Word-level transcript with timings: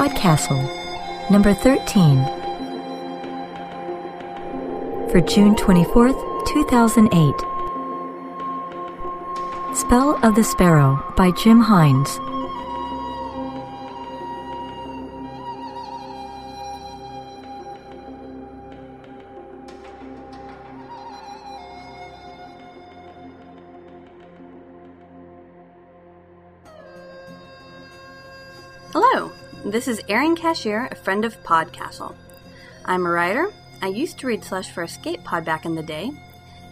Podcastle, 0.00 0.64
number 1.30 1.52
13, 1.52 2.24
for 5.10 5.20
June 5.20 5.54
24th, 5.56 6.46
2008. 6.46 7.34
Spell 9.76 10.18
of 10.24 10.34
the 10.36 10.42
Sparrow 10.42 11.04
by 11.18 11.30
Jim 11.32 11.60
Hines. 11.60 12.18
Is 29.90 30.00
Erin 30.08 30.36
Cashier, 30.36 30.86
a 30.92 30.94
friend 30.94 31.24
of 31.24 31.42
Podcastle. 31.42 32.14
I'm 32.84 33.04
a 33.04 33.10
writer. 33.10 33.52
I 33.82 33.88
used 33.88 34.20
to 34.20 34.28
read 34.28 34.44
slush 34.44 34.70
for 34.70 34.84
Escape 34.84 35.24
Pod 35.24 35.44
back 35.44 35.64
in 35.64 35.74
the 35.74 35.82
day, 35.82 36.12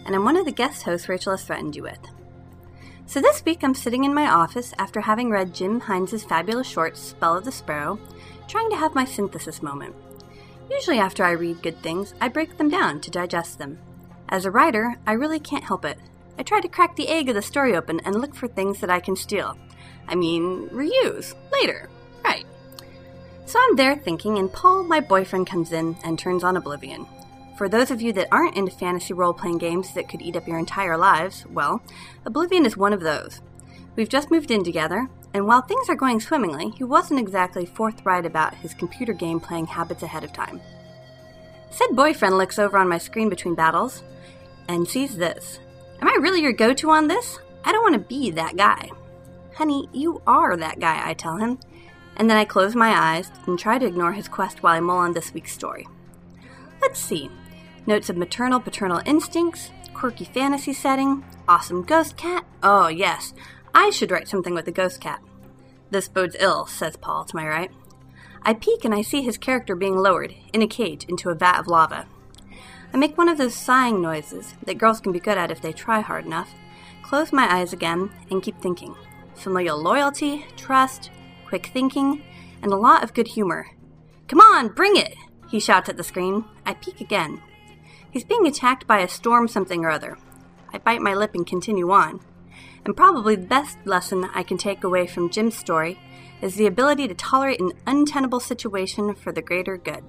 and 0.05 0.15
I'm 0.15 0.23
one 0.23 0.37
of 0.37 0.45
the 0.45 0.53
guest 0.53 0.83
hosts 0.83 1.09
Rachel 1.09 1.33
has 1.33 1.43
threatened 1.43 1.75
you 1.75 1.83
with. 1.83 1.99
So 3.07 3.19
this 3.19 3.43
week 3.43 3.61
I'm 3.61 3.75
sitting 3.75 4.05
in 4.05 4.13
my 4.13 4.29
office 4.29 4.73
after 4.79 5.01
having 5.01 5.29
read 5.29 5.53
Jim 5.53 5.81
Hines' 5.81 6.23
fabulous 6.23 6.65
short 6.65 6.95
Spell 6.95 7.35
of 7.35 7.43
the 7.43 7.51
Sparrow, 7.51 7.99
trying 8.47 8.69
to 8.69 8.77
have 8.77 8.95
my 8.95 9.03
synthesis 9.03 9.61
moment. 9.61 9.95
Usually 10.71 10.99
after 10.99 11.25
I 11.25 11.31
read 11.31 11.61
good 11.61 11.83
things, 11.83 12.13
I 12.21 12.29
break 12.29 12.57
them 12.57 12.69
down 12.69 13.01
to 13.01 13.11
digest 13.11 13.59
them. 13.59 13.79
As 14.29 14.45
a 14.45 14.51
writer, 14.51 14.95
I 15.05 15.11
really 15.11 15.41
can't 15.41 15.65
help 15.65 15.83
it. 15.83 15.99
I 16.37 16.43
try 16.43 16.61
to 16.61 16.69
crack 16.69 16.95
the 16.95 17.09
egg 17.09 17.27
of 17.27 17.35
the 17.35 17.41
story 17.41 17.75
open 17.75 17.99
and 18.05 18.15
look 18.21 18.33
for 18.33 18.47
things 18.47 18.79
that 18.79 18.89
I 18.89 19.01
can 19.01 19.17
steal. 19.17 19.57
I 20.07 20.15
mean, 20.15 20.69
reuse, 20.69 21.35
later. 21.51 21.89
So 23.49 23.57
I'm 23.59 23.77
there 23.77 23.95
thinking, 23.95 24.37
and 24.37 24.53
Paul, 24.53 24.83
my 24.83 24.99
boyfriend, 24.99 25.47
comes 25.47 25.71
in 25.71 25.97
and 26.03 26.19
turns 26.19 26.43
on 26.43 26.55
Oblivion. 26.55 27.07
For 27.57 27.67
those 27.67 27.89
of 27.89 27.99
you 27.99 28.13
that 28.13 28.27
aren't 28.31 28.55
into 28.55 28.71
fantasy 28.71 29.11
role 29.11 29.33
playing 29.33 29.57
games 29.57 29.91
that 29.95 30.07
could 30.07 30.21
eat 30.21 30.35
up 30.35 30.47
your 30.47 30.59
entire 30.59 30.95
lives, 30.95 31.47
well, 31.47 31.81
Oblivion 32.27 32.63
is 32.63 32.77
one 32.77 32.93
of 32.93 33.01
those. 33.01 33.41
We've 33.95 34.07
just 34.07 34.29
moved 34.29 34.51
in 34.51 34.63
together, 34.63 35.09
and 35.33 35.47
while 35.47 35.63
things 35.63 35.89
are 35.89 35.95
going 35.95 36.19
swimmingly, 36.19 36.69
he 36.77 36.83
wasn't 36.83 37.21
exactly 37.21 37.65
forthright 37.65 38.23
about 38.23 38.53
his 38.53 38.75
computer 38.75 39.13
game 39.13 39.39
playing 39.39 39.65
habits 39.65 40.03
ahead 40.03 40.23
of 40.23 40.31
time. 40.31 40.61
Said 41.71 41.95
boyfriend 41.95 42.37
looks 42.37 42.59
over 42.59 42.77
on 42.77 42.87
my 42.87 42.99
screen 42.99 43.29
between 43.29 43.55
battles 43.55 44.03
and 44.67 44.87
sees 44.87 45.17
this. 45.17 45.59
Am 46.03 46.07
I 46.07 46.19
really 46.21 46.43
your 46.43 46.53
go 46.53 46.71
to 46.75 46.91
on 46.91 47.07
this? 47.07 47.39
I 47.65 47.71
don't 47.71 47.81
want 47.81 47.93
to 47.95 47.99
be 47.99 48.29
that 48.29 48.57
guy. 48.57 48.91
Honey, 49.55 49.89
you 49.91 50.21
are 50.27 50.55
that 50.55 50.79
guy, 50.79 51.01
I 51.03 51.15
tell 51.15 51.37
him 51.37 51.57
and 52.19 52.29
then 52.29 52.37
I 52.37 52.45
close 52.45 52.75
my 52.75 52.89
eyes 52.89 53.31
and 53.47 53.57
try 53.57 53.79
to 53.79 53.85
ignore 53.85 54.11
his 54.11 54.27
quest 54.27 54.61
while 54.61 54.75
I 54.75 54.81
mull 54.81 54.97
on 54.97 55.13
this 55.13 55.33
week's 55.33 55.53
story. 55.53 55.87
Let's 56.81 56.99
see. 56.99 57.31
Notes 57.87 58.09
of 58.09 58.17
maternal 58.17 58.59
paternal 58.59 59.01
instincts, 59.05 59.71
quirky 59.93 60.25
fantasy 60.25 60.73
setting, 60.73 61.23
awesome 61.47 61.81
ghost 61.81 62.17
cat. 62.17 62.45
Oh, 62.61 62.89
yes, 62.89 63.33
I 63.73 63.89
should 63.89 64.11
write 64.11 64.27
something 64.27 64.53
with 64.53 64.67
a 64.67 64.71
ghost 64.71 65.01
cat. 65.01 65.21
This 65.89 66.07
bodes 66.07 66.35
ill, 66.39 66.67
says 66.67 66.97
Paul 66.97 67.23
to 67.25 67.35
my 67.35 67.47
right. 67.47 67.71
I 68.43 68.53
peek 68.53 68.85
and 68.85 68.93
I 68.93 69.01
see 69.01 69.21
his 69.21 69.37
character 69.37 69.75
being 69.75 69.97
lowered, 69.97 70.35
in 70.53 70.61
a 70.61 70.67
cage, 70.67 71.05
into 71.05 71.29
a 71.29 71.35
vat 71.35 71.59
of 71.59 71.67
lava. 71.67 72.05
I 72.93 72.97
make 72.97 73.17
one 73.17 73.29
of 73.29 73.37
those 73.37 73.55
sighing 73.55 74.01
noises 74.01 74.55
that 74.65 74.77
girls 74.77 74.99
can 74.99 75.11
be 75.11 75.19
good 75.19 75.37
at 75.37 75.51
if 75.51 75.61
they 75.61 75.73
try 75.73 76.01
hard 76.01 76.25
enough, 76.25 76.53
close 77.01 77.31
my 77.31 77.51
eyes 77.51 77.73
again, 77.73 78.11
and 78.29 78.43
keep 78.43 78.59
thinking. 78.61 78.95
Familial 79.35 79.81
loyalty, 79.81 80.45
trust, 80.57 81.11
quick 81.49 81.65
thinking, 81.73 82.23
and 82.61 82.71
a 82.71 82.77
lot 82.77 83.03
of 83.03 83.13
good 83.13 83.29
humor. 83.29 83.67
Come 84.27 84.39
on, 84.39 84.69
bring 84.69 84.95
it! 84.95 85.15
He 85.49 85.59
shouts 85.59 85.89
at 85.89 85.97
the 85.97 86.03
screen. 86.03 86.45
I 86.65 86.75
peek 86.75 87.01
again. 87.01 87.41
He's 88.11 88.23
being 88.23 88.45
attacked 88.45 88.85
by 88.85 88.99
a 88.99 89.07
storm 89.07 89.47
something 89.47 89.83
or 89.83 89.89
other. 89.89 90.17
I 90.71 90.77
bite 90.77 91.01
my 91.01 91.15
lip 91.15 91.33
and 91.33 91.45
continue 91.45 91.91
on. 91.91 92.21
And 92.85 92.95
probably 92.95 93.35
the 93.35 93.47
best 93.47 93.77
lesson 93.83 94.29
I 94.33 94.43
can 94.43 94.57
take 94.57 94.83
away 94.83 95.07
from 95.07 95.29
Jim's 95.29 95.57
story 95.57 95.99
is 96.41 96.55
the 96.55 96.67
ability 96.67 97.07
to 97.07 97.15
tolerate 97.15 97.59
an 97.59 97.73
untenable 97.85 98.39
situation 98.39 99.15
for 99.15 99.31
the 99.31 99.41
greater 99.41 99.75
good. 99.77 100.03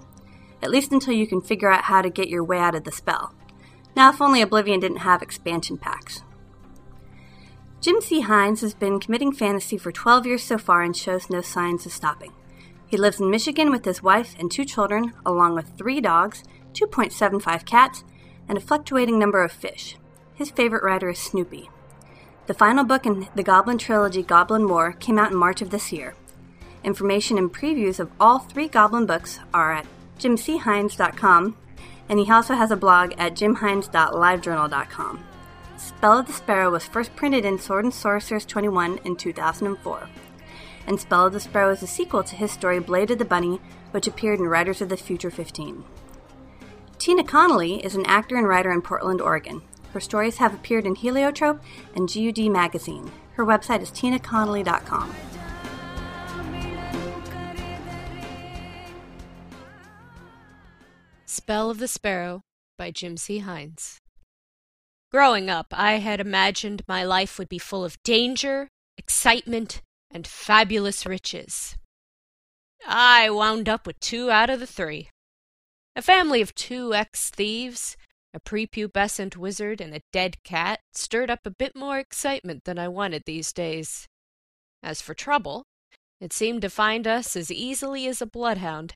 At 0.62 0.70
least 0.70 0.92
until 0.92 1.14
you 1.14 1.26
can 1.26 1.40
figure 1.40 1.70
out 1.70 1.84
how 1.84 2.02
to 2.02 2.10
get 2.10 2.28
your 2.28 2.44
way 2.44 2.58
out 2.58 2.74
of 2.74 2.84
the 2.84 2.92
spell. 2.92 3.34
Now, 3.96 4.10
if 4.10 4.20
only 4.20 4.42
Oblivion 4.42 4.80
didn't 4.80 4.98
have 4.98 5.22
expansion 5.22 5.78
packs. 5.78 6.22
Jim 7.80 8.02
C. 8.02 8.20
Hines 8.20 8.60
has 8.60 8.74
been 8.74 9.00
committing 9.00 9.32
fantasy 9.32 9.78
for 9.78 9.90
12 9.90 10.26
years 10.26 10.42
so 10.42 10.58
far 10.58 10.82
and 10.82 10.94
shows 10.94 11.30
no 11.30 11.40
signs 11.40 11.86
of 11.86 11.92
stopping. 11.92 12.30
He 12.86 12.98
lives 12.98 13.20
in 13.20 13.30
Michigan 13.30 13.70
with 13.70 13.86
his 13.86 14.02
wife 14.02 14.34
and 14.38 14.50
two 14.50 14.66
children, 14.66 15.14
along 15.24 15.54
with 15.54 15.78
three 15.78 15.98
dogs, 15.98 16.44
2.75 16.74 17.64
cats, 17.64 18.04
and 18.46 18.58
a 18.58 18.60
fluctuating 18.60 19.18
number 19.18 19.42
of 19.42 19.50
fish. 19.50 19.96
His 20.34 20.50
favorite 20.50 20.82
writer 20.82 21.08
is 21.08 21.18
Snoopy. 21.18 21.70
The 22.48 22.54
final 22.54 22.84
book 22.84 23.06
in 23.06 23.28
the 23.34 23.42
Goblin 23.42 23.78
trilogy, 23.78 24.22
Goblin 24.22 24.68
War, 24.68 24.92
came 24.92 25.18
out 25.18 25.30
in 25.30 25.38
March 25.38 25.62
of 25.62 25.70
this 25.70 25.90
year. 25.90 26.14
Information 26.84 27.38
and 27.38 27.50
previews 27.50 27.98
of 27.98 28.10
all 28.20 28.40
three 28.40 28.68
Goblin 28.68 29.06
books 29.06 29.38
are 29.54 29.72
at 29.72 29.86
jimchines.com, 30.18 31.56
and 32.10 32.18
he 32.18 32.30
also 32.30 32.54
has 32.54 32.70
a 32.70 32.76
blog 32.76 33.14
at 33.16 33.34
jimhines.livejournal.com. 33.34 35.24
Spell 35.80 36.18
of 36.18 36.26
the 36.26 36.32
Sparrow 36.34 36.70
was 36.70 36.84
first 36.84 37.16
printed 37.16 37.46
in 37.46 37.58
Sword 37.58 37.84
and 37.84 37.94
Sorceress 37.94 38.44
21 38.44 38.98
in 38.98 39.16
2004. 39.16 40.10
And 40.86 41.00
Spell 41.00 41.26
of 41.26 41.32
the 41.32 41.40
Sparrow 41.40 41.72
is 41.72 41.82
a 41.82 41.86
sequel 41.86 42.22
to 42.22 42.36
his 42.36 42.52
story 42.52 42.78
Blade 42.80 43.10
of 43.10 43.18
the 43.18 43.24
Bunny, 43.24 43.60
which 43.90 44.06
appeared 44.06 44.40
in 44.40 44.46
Writers 44.46 44.82
of 44.82 44.90
the 44.90 44.98
Future 44.98 45.30
15. 45.30 45.82
Tina 46.98 47.24
Connolly 47.24 47.82
is 47.82 47.94
an 47.94 48.04
actor 48.04 48.36
and 48.36 48.46
writer 48.46 48.70
in 48.70 48.82
Portland, 48.82 49.22
Oregon. 49.22 49.62
Her 49.94 50.00
stories 50.00 50.36
have 50.36 50.52
appeared 50.52 50.84
in 50.84 50.96
Heliotrope 50.96 51.62
and 51.94 52.12
GUD 52.12 52.50
magazine. 52.50 53.10
Her 53.32 53.46
website 53.46 53.80
is 53.80 53.90
tinaconnolly.com. 53.90 55.14
Spell 61.24 61.70
of 61.70 61.78
the 61.78 61.88
Sparrow 61.88 62.42
by 62.76 62.90
Jim 62.90 63.16
C. 63.16 63.38
Hines. 63.38 63.99
Growing 65.10 65.50
up, 65.50 65.66
I 65.72 65.94
had 65.94 66.20
imagined 66.20 66.84
my 66.86 67.02
life 67.02 67.36
would 67.38 67.48
be 67.48 67.58
full 67.58 67.84
of 67.84 68.00
danger, 68.04 68.68
excitement, 68.96 69.82
and 70.10 70.26
fabulous 70.26 71.04
riches. 71.04 71.76
I 72.86 73.28
wound 73.28 73.68
up 73.68 73.86
with 73.86 73.98
two 73.98 74.30
out 74.30 74.50
of 74.50 74.60
the 74.60 74.66
three. 74.66 75.10
A 75.96 76.02
family 76.02 76.40
of 76.40 76.54
two 76.54 76.94
ex 76.94 77.28
thieves, 77.30 77.96
a 78.32 78.38
prepubescent 78.38 79.36
wizard, 79.36 79.80
and 79.80 79.94
a 79.94 80.02
dead 80.12 80.42
cat 80.44 80.80
stirred 80.92 81.30
up 81.30 81.40
a 81.44 81.50
bit 81.50 81.74
more 81.74 81.98
excitement 81.98 82.64
than 82.64 82.78
I 82.78 82.86
wanted 82.86 83.24
these 83.26 83.52
days. 83.52 84.06
As 84.80 85.02
for 85.02 85.14
trouble, 85.14 85.64
it 86.20 86.32
seemed 86.32 86.62
to 86.62 86.70
find 86.70 87.08
us 87.08 87.34
as 87.34 87.50
easily 87.50 88.06
as 88.06 88.22
a 88.22 88.26
bloodhound, 88.26 88.94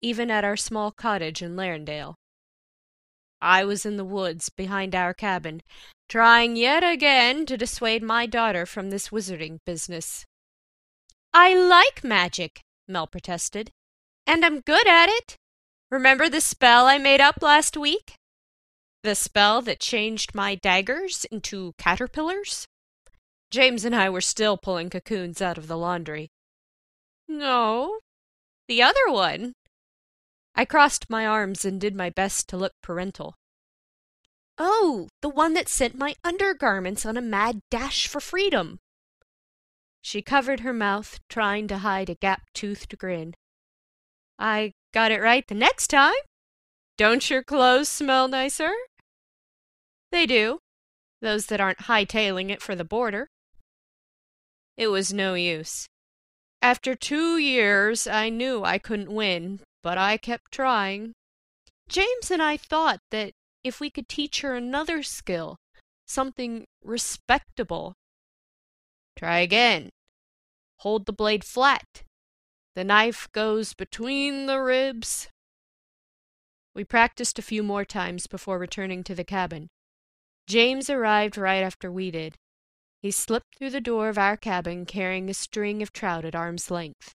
even 0.00 0.28
at 0.28 0.44
our 0.44 0.56
small 0.56 0.90
cottage 0.90 1.40
in 1.40 1.54
Larendale. 1.54 2.16
I 3.42 3.64
was 3.64 3.84
in 3.84 3.96
the 3.96 4.04
woods 4.04 4.48
behind 4.50 4.94
our 4.94 5.12
cabin, 5.12 5.62
trying 6.08 6.54
yet 6.54 6.84
again 6.84 7.44
to 7.46 7.56
dissuade 7.56 8.02
my 8.02 8.24
daughter 8.24 8.64
from 8.64 8.90
this 8.90 9.08
wizarding 9.08 9.58
business. 9.66 10.24
I 11.34 11.54
like 11.54 12.04
magic, 12.04 12.60
Mel 12.86 13.08
protested, 13.08 13.70
and 14.26 14.44
I'm 14.44 14.60
good 14.60 14.86
at 14.86 15.08
it. 15.08 15.36
Remember 15.90 16.28
the 16.28 16.40
spell 16.40 16.86
I 16.86 16.98
made 16.98 17.20
up 17.20 17.42
last 17.42 17.76
week? 17.76 18.14
The 19.02 19.16
spell 19.16 19.60
that 19.62 19.80
changed 19.80 20.36
my 20.36 20.54
daggers 20.54 21.26
into 21.32 21.72
caterpillars? 21.78 22.66
James 23.50 23.84
and 23.84 23.94
I 23.94 24.08
were 24.08 24.20
still 24.20 24.56
pulling 24.56 24.88
cocoons 24.88 25.42
out 25.42 25.58
of 25.58 25.66
the 25.66 25.76
laundry. 25.76 26.30
No, 27.26 27.98
the 28.68 28.82
other 28.82 29.10
one, 29.10 29.52
I 30.54 30.64
crossed 30.64 31.08
my 31.08 31.26
arms 31.26 31.64
and 31.64 31.80
did 31.80 31.94
my 31.94 32.10
best 32.10 32.48
to 32.48 32.56
look 32.56 32.72
parental. 32.82 33.34
Oh, 34.58 35.08
the 35.22 35.28
one 35.28 35.54
that 35.54 35.68
sent 35.68 35.96
my 35.96 36.14
undergarments 36.22 37.06
on 37.06 37.16
a 37.16 37.22
mad 37.22 37.60
dash 37.70 38.06
for 38.06 38.20
freedom. 38.20 38.78
She 40.02 40.20
covered 40.20 40.60
her 40.60 40.72
mouth, 40.72 41.18
trying 41.28 41.68
to 41.68 41.78
hide 41.78 42.10
a 42.10 42.16
gap 42.16 42.42
toothed 42.52 42.98
grin. 42.98 43.34
I 44.38 44.72
got 44.92 45.12
it 45.12 45.22
right 45.22 45.46
the 45.46 45.54
next 45.54 45.88
time. 45.88 46.14
Don't 46.98 47.30
your 47.30 47.42
clothes 47.42 47.88
smell 47.88 48.28
nicer? 48.28 48.72
They 50.10 50.26
do, 50.26 50.58
those 51.22 51.46
that 51.46 51.60
aren't 51.60 51.86
hightailing 51.86 52.50
it 52.50 52.60
for 52.60 52.74
the 52.74 52.84
border. 52.84 53.28
It 54.76 54.88
was 54.88 55.12
no 55.12 55.34
use. 55.34 55.86
After 56.60 56.94
two 56.94 57.38
years, 57.38 58.06
I 58.06 58.28
knew 58.28 58.64
I 58.64 58.78
couldn't 58.78 59.12
win, 59.12 59.60
but 59.82 59.98
I 59.98 60.16
kept 60.16 60.52
trying. 60.52 61.12
James 61.88 62.30
and 62.30 62.42
I 62.42 62.56
thought 62.56 63.00
that 63.10 63.32
if 63.64 63.80
we 63.80 63.90
could 63.90 64.08
teach 64.08 64.40
her 64.40 64.56
another 64.56 65.02
skill, 65.02 65.56
something 66.06 66.66
respectable. 66.82 67.94
Try 69.16 69.38
again. 69.40 69.90
Hold 70.78 71.06
the 71.06 71.12
blade 71.12 71.44
flat. 71.44 72.02
The 72.74 72.84
knife 72.84 73.28
goes 73.32 73.74
between 73.74 74.46
the 74.46 74.60
ribs. 74.60 75.28
We 76.74 76.84
practiced 76.84 77.38
a 77.38 77.42
few 77.42 77.62
more 77.62 77.84
times 77.84 78.26
before 78.26 78.58
returning 78.58 79.04
to 79.04 79.14
the 79.14 79.24
cabin. 79.24 79.68
James 80.46 80.88
arrived 80.88 81.36
right 81.36 81.62
after 81.62 81.92
we 81.92 82.10
did. 82.10 82.36
He 83.02 83.10
slipped 83.10 83.58
through 83.58 83.70
the 83.70 83.80
door 83.80 84.08
of 84.08 84.16
our 84.16 84.36
cabin 84.36 84.86
carrying 84.86 85.28
a 85.28 85.34
string 85.34 85.82
of 85.82 85.92
trout 85.92 86.24
at 86.24 86.34
arm's 86.34 86.70
length. 86.70 87.14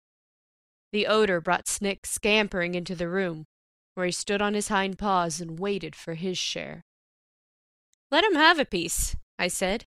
The 0.94 1.08
odor 1.08 1.40
brought 1.40 1.66
Snick 1.66 2.06
scampering 2.06 2.76
into 2.76 2.94
the 2.94 3.08
room, 3.08 3.46
where 3.94 4.06
he 4.06 4.12
stood 4.12 4.40
on 4.40 4.54
his 4.54 4.68
hind 4.68 4.96
paws 4.96 5.40
and 5.40 5.58
waited 5.58 5.96
for 5.96 6.14
his 6.14 6.38
share. 6.38 6.84
Let 8.12 8.22
him 8.22 8.36
have 8.36 8.60
a 8.60 8.64
piece, 8.64 9.16
I 9.36 9.48
said, 9.48 9.86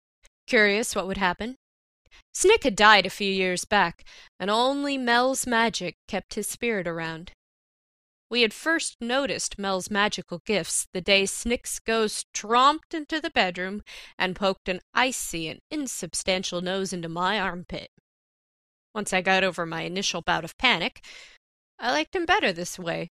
curious 0.46 0.96
what 0.96 1.08
would 1.08 1.18
happen. 1.18 1.56
Snick 2.36 2.64
had 2.66 2.76
died 2.76 3.08
a 3.08 3.10
few 3.10 3.32
years 3.32 3.66
back, 3.66 4.04
and 4.40 4.52
only 4.52 4.96
Mel's 4.96 5.48
magic 5.48 5.96
kept 6.08 6.36
his 6.36 6.48
spirit 6.48 6.88
around. 6.88 7.32
We 8.30 8.44
had 8.44 8.54
first 8.54 8.98
noticed 9.02 9.58
Mel's 9.58 9.90
magical 9.90 10.40
gifts 10.46 10.86
the 10.94 11.02
day 11.02 11.26
Snick's 11.26 11.80
ghost 11.80 12.28
tromped 12.32 12.94
into 12.94 13.20
the 13.20 13.32
bedroom 13.32 13.82
and 14.20 14.36
poked 14.36 14.70
an 14.70 14.82
icy 14.94 15.48
and 15.48 15.62
insubstantial 15.72 16.62
nose 16.62 16.94
into 16.94 17.10
my 17.10 17.40
armpit. 17.40 17.90
Once 18.94 19.14
I 19.14 19.22
got 19.22 19.44
over 19.44 19.66
my 19.66 19.82
initial 19.82 20.22
bout 20.22 20.44
of 20.44 20.58
panic, 20.58 21.04
I 21.80 21.92
liked 21.92 22.16
him 22.16 22.26
better 22.26 22.52
this 22.52 22.78
way. 22.78 23.10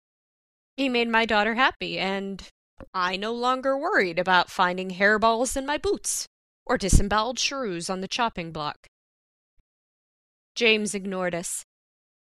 He 0.76 0.90
made 0.90 1.10
my 1.10 1.26
daughter 1.26 1.56
happy, 1.56 1.98
and 1.98 2.48
I 2.94 3.18
no 3.18 3.34
longer 3.34 3.78
worried 3.78 4.20
about 4.20 4.50
finding 4.50 4.92
hairballs 4.92 5.58
in 5.58 5.66
my 5.66 5.78
boots 5.78 6.28
or 6.66 6.78
disemboweled 6.78 7.40
shrews 7.40 7.90
on 7.90 8.02
the 8.02 8.08
chopping 8.08 8.52
block. 8.52 8.88
James 10.56 10.94
ignored 10.94 11.34
us. 11.34 11.64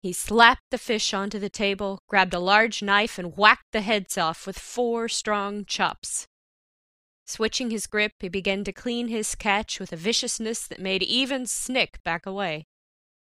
He 0.02 0.12
slapped 0.12 0.62
the 0.70 0.78
fish 0.78 1.12
onto 1.12 1.38
the 1.38 1.50
table, 1.50 2.00
grabbed 2.08 2.32
a 2.32 2.38
large 2.38 2.82
knife, 2.82 3.18
and 3.18 3.36
whacked 3.36 3.72
the 3.72 3.82
heads 3.82 4.16
off 4.16 4.46
with 4.46 4.58
four 4.58 5.08
strong 5.08 5.64
chops. 5.66 6.26
Switching 7.26 7.70
his 7.70 7.86
grip, 7.86 8.12
he 8.20 8.28
began 8.28 8.64
to 8.64 8.72
clean 8.72 9.08
his 9.08 9.34
catch 9.34 9.78
with 9.78 9.92
a 9.92 9.96
viciousness 9.96 10.66
that 10.66 10.80
made 10.80 11.02
even 11.02 11.46
Snick 11.46 12.02
back 12.02 12.24
away. 12.24 12.64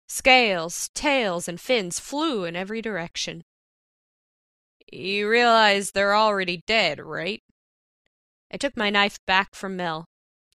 Scales, 0.07 0.89
tails, 0.93 1.47
and 1.47 1.59
fins 1.59 1.99
flew 1.99 2.45
in 2.45 2.55
every 2.55 2.81
direction. 2.81 3.43
You 4.91 5.29
realize 5.29 5.91
they're 5.91 6.15
already 6.15 6.63
dead, 6.65 6.99
right? 6.99 7.43
I 8.51 8.57
took 8.57 8.77
my 8.77 8.89
knife 8.89 9.19
back 9.25 9.53
from 9.53 9.75
Mel 9.75 10.05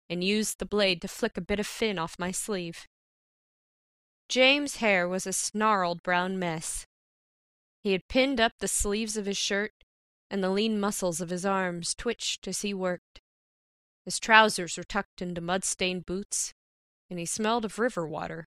and 0.10 0.24
used 0.24 0.60
the 0.60 0.66
blade 0.66 1.02
to 1.02 1.08
flick 1.08 1.36
a 1.36 1.42
bit 1.42 1.60
of 1.60 1.68
fin 1.68 2.00
off 2.00 2.18
my 2.18 2.32
sleeve. 2.32 2.88
James' 4.30 4.78
hair 4.78 5.08
was 5.08 5.28
a 5.28 5.34
snarled 5.34 6.02
brown 6.02 6.40
mess. 6.40 6.86
He 7.84 7.92
had 7.92 8.08
pinned 8.08 8.40
up 8.40 8.54
the 8.60 8.68
sleeves 8.70 9.18
of 9.18 9.26
his 9.26 9.38
shirt, 9.38 9.74
and 10.30 10.42
the 10.42 10.50
lean 10.50 10.80
muscles 10.80 11.20
of 11.20 11.30
his 11.30 11.46
arms 11.46 11.94
twitched 11.94 12.48
as 12.48 12.62
he 12.62 12.74
worked. 12.74 13.20
His 14.06 14.20
trousers 14.20 14.78
were 14.78 14.84
tucked 14.84 15.22
into 15.22 15.42
mud-stained 15.42 16.06
boots, 16.06 16.54
and 17.10 17.20
he 17.20 17.26
smelled 17.26 17.66
of 17.66 17.78
river 17.78 18.08
water. 18.08 18.48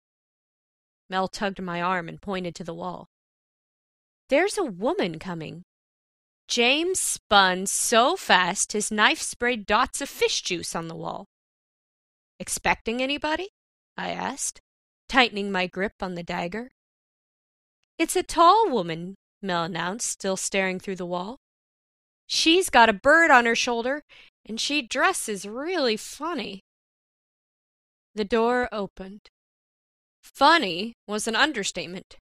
Mel 1.10 1.28
tugged 1.28 1.62
my 1.62 1.82
arm 1.82 2.10
and 2.10 2.22
pointed 2.22 2.56
to 2.56 2.64
the 2.64 2.74
wall. 2.74 3.08
There's 4.30 4.58
a 4.58 4.64
woman 4.64 5.20
coming. 5.20 5.64
James 6.48 7.00
spun 7.00 7.66
so 7.66 8.16
fast 8.16 8.74
his 8.74 8.92
knife 8.92 9.22
sprayed 9.22 9.66
dots 9.66 10.02
of 10.02 10.10
fish 10.10 10.42
juice 10.42 10.76
on 10.76 10.88
the 10.88 10.96
wall. 10.96 11.26
Expecting 12.40 13.02
anybody? 13.02 13.50
I 13.98 14.12
asked 14.12 14.62
tightening 15.08 15.52
my 15.52 15.68
grip 15.68 15.94
on 16.02 16.16
the 16.16 16.24
dagger. 16.24 16.72
It's 17.98 18.16
a 18.16 18.24
tall 18.24 18.70
woman, 18.70 19.16
Mel 19.42 19.64
announced, 19.64 20.10
still 20.10 20.38
staring 20.38 20.80
through 20.80 20.98
the 20.98 21.06
wall. 21.06 21.38
She's 22.28 22.70
got 22.70 22.90
a 22.90 22.94
bird 22.94 23.32
on 23.32 23.46
her 23.46 23.56
shoulder, 23.56 24.02
and 24.46 24.60
she 24.60 24.82
dresses 24.82 25.48
really 25.48 25.96
funny. 25.96 26.62
The 28.16 28.26
door 28.26 28.68
opened. 28.72 29.30
Funny 30.34 30.96
was 31.08 31.28
an 31.28 31.36
understatement. 31.36 32.18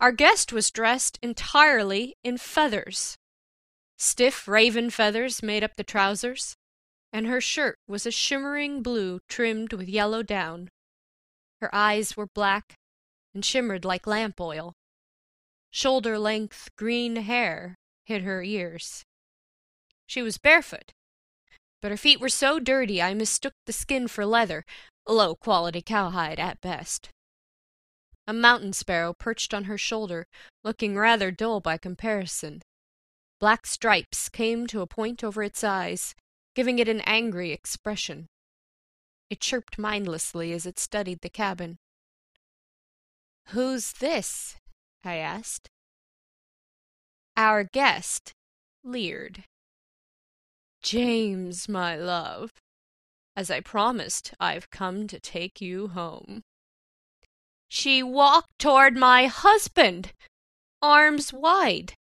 Our 0.00 0.12
guest 0.12 0.52
was 0.52 0.70
dressed 0.70 1.18
entirely 1.22 2.14
in 2.22 2.36
feathers. 2.36 3.16
Stiff 3.96 4.46
raven 4.46 4.90
feathers 4.90 5.42
made 5.42 5.64
up 5.64 5.74
the 5.76 5.82
trousers, 5.82 6.54
and 7.12 7.26
her 7.26 7.40
shirt 7.40 7.78
was 7.88 8.06
a 8.06 8.12
shimmering 8.12 8.82
blue 8.82 9.18
trimmed 9.28 9.72
with 9.72 9.88
yellow 9.88 10.22
down. 10.22 10.68
Her 11.60 11.74
eyes 11.74 12.16
were 12.16 12.28
black 12.32 12.74
and 13.34 13.44
shimmered 13.44 13.84
like 13.84 14.06
lamp 14.06 14.40
oil. 14.40 14.74
Shoulder 15.72 16.18
length 16.18 16.68
green 16.76 17.16
hair 17.16 17.74
hid 18.04 18.22
her 18.22 18.42
ears. 18.42 19.04
She 20.06 20.22
was 20.22 20.38
barefoot, 20.38 20.92
but 21.80 21.90
her 21.90 21.96
feet 21.96 22.20
were 22.20 22.28
so 22.28 22.60
dirty 22.60 23.02
I 23.02 23.14
mistook 23.14 23.54
the 23.66 23.72
skin 23.72 24.06
for 24.06 24.24
leather, 24.24 24.64
low 25.08 25.34
quality 25.34 25.82
cowhide 25.82 26.38
at 26.38 26.60
best. 26.60 27.10
A 28.28 28.34
mountain 28.34 28.74
sparrow 28.74 29.14
perched 29.14 29.54
on 29.54 29.64
her 29.64 29.78
shoulder, 29.78 30.26
looking 30.62 30.98
rather 30.98 31.30
dull 31.30 31.60
by 31.60 31.78
comparison. 31.78 32.60
Black 33.40 33.64
stripes 33.64 34.28
came 34.28 34.66
to 34.66 34.82
a 34.82 34.86
point 34.86 35.24
over 35.24 35.42
its 35.42 35.64
eyes, 35.64 36.14
giving 36.54 36.78
it 36.78 36.90
an 36.90 37.00
angry 37.06 37.52
expression. 37.52 38.26
It 39.30 39.40
chirped 39.40 39.78
mindlessly 39.78 40.52
as 40.52 40.66
it 40.66 40.78
studied 40.78 41.22
the 41.22 41.30
cabin. 41.30 41.78
Who's 43.46 43.92
this? 43.92 44.56
I 45.02 45.14
asked. 45.16 45.70
Our 47.34 47.64
guest 47.64 48.34
leered. 48.84 49.44
James, 50.82 51.66
my 51.66 51.96
love. 51.96 52.52
As 53.34 53.50
I 53.50 53.60
promised, 53.60 54.34
I've 54.38 54.68
come 54.68 55.06
to 55.06 55.18
take 55.18 55.62
you 55.62 55.88
home. 55.88 56.42
She 57.68 58.02
walked 58.02 58.58
toward 58.58 58.96
my 58.96 59.26
husband, 59.26 60.12
arms 60.80 61.32
wide. 61.32 61.94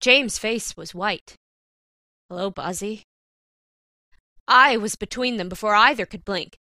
James' 0.00 0.38
face 0.38 0.76
was 0.76 0.94
white. 0.94 1.34
Hello, 2.28 2.50
Buzzy. 2.50 3.02
I 4.46 4.76
was 4.76 4.96
between 4.96 5.36
them 5.36 5.48
before 5.48 5.74
either 5.74 6.06
could 6.06 6.24
blink, 6.24 6.56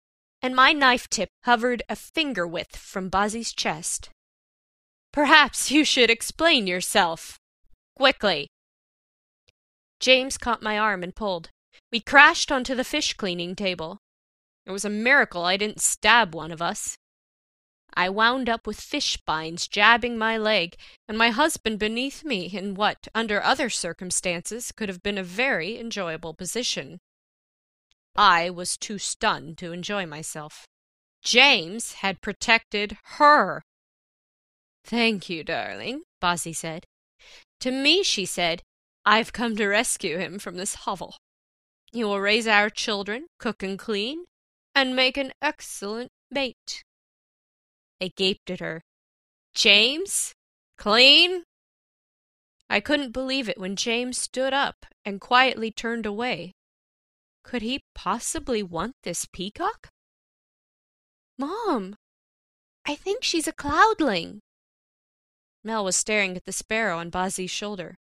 and 0.42 0.54
my 0.54 0.72
knife 0.72 1.08
tip 1.08 1.30
hovered 1.44 1.82
a 1.88 1.96
finger 1.96 2.46
width 2.46 2.76
from 2.76 3.08
Buzzy's 3.08 3.52
chest. 3.52 4.10
Perhaps 5.12 5.70
you 5.70 5.84
should 5.84 6.10
explain 6.10 6.66
yourself. 6.66 7.38
Quickly. 7.96 8.48
James 9.98 10.36
caught 10.36 10.62
my 10.62 10.78
arm 10.78 11.02
and 11.02 11.14
pulled. 11.14 11.50
We 11.90 12.00
crashed 12.00 12.52
onto 12.52 12.74
the 12.74 12.84
fish 12.84 13.14
cleaning 13.14 13.56
table. 13.56 13.98
It 14.66 14.70
was 14.72 14.84
a 14.84 14.90
miracle 14.90 15.44
I 15.44 15.56
didn't 15.56 15.80
stab 15.80 16.34
one 16.34 16.52
of 16.52 16.60
us. 16.60 16.96
I 17.94 18.08
wound 18.08 18.48
up 18.48 18.66
with 18.66 18.80
fish 18.80 19.14
spines 19.14 19.66
jabbing 19.66 20.16
my 20.16 20.36
leg, 20.36 20.76
and 21.08 21.18
my 21.18 21.30
husband 21.30 21.78
beneath 21.78 22.24
me 22.24 22.46
in 22.46 22.74
what, 22.74 23.08
under 23.14 23.42
other 23.42 23.70
circumstances, 23.70 24.72
could 24.72 24.88
have 24.88 25.02
been 25.02 25.18
a 25.18 25.24
very 25.24 25.78
enjoyable 25.78 26.34
position. 26.34 26.98
I 28.14 28.50
was 28.50 28.76
too 28.76 28.98
stunned 28.98 29.58
to 29.58 29.72
enjoy 29.72 30.06
myself. 30.06 30.66
James 31.22 31.94
had 31.94 32.20
protected 32.20 32.98
her. 33.16 33.62
Thank 34.84 35.28
you, 35.28 35.44
darling, 35.44 36.02
Bozzy 36.20 36.54
said. 36.54 36.84
To 37.60 37.70
me, 37.70 38.02
she 38.02 38.24
said, 38.24 38.62
I've 39.04 39.32
come 39.32 39.56
to 39.56 39.66
rescue 39.66 40.18
him 40.18 40.38
from 40.38 40.56
this 40.56 40.74
hovel. 40.74 41.16
He 41.92 42.04
will 42.04 42.20
raise 42.20 42.46
our 42.46 42.70
children, 42.70 43.26
cook 43.38 43.62
and 43.62 43.78
clean, 43.78 44.24
and 44.74 44.94
make 44.94 45.16
an 45.16 45.32
excellent 45.42 46.10
mate. 46.30 46.84
I 48.00 48.12
gaped 48.16 48.50
at 48.50 48.60
her. 48.60 48.82
James? 49.54 50.34
Clean? 50.76 51.44
I 52.70 52.80
couldn't 52.80 53.12
believe 53.12 53.48
it 53.48 53.58
when 53.58 53.76
James 53.76 54.18
stood 54.18 54.52
up 54.52 54.86
and 55.04 55.20
quietly 55.20 55.70
turned 55.70 56.06
away, 56.06 56.52
could 57.42 57.62
he 57.62 57.80
possibly 57.94 58.62
want 58.62 58.94
this 59.04 59.26
peacock? 59.32 59.88
Mom, 61.38 61.96
I 62.84 62.94
think 62.94 63.24
she's 63.24 63.48
a 63.48 63.52
cloudling. 63.52 64.40
Mel 65.64 65.84
was 65.84 65.96
staring 65.96 66.36
at 66.36 66.44
the 66.44 66.52
sparrow 66.52 66.98
on 66.98 67.10
Bozzy's 67.10 67.50
shoulder. 67.50 67.96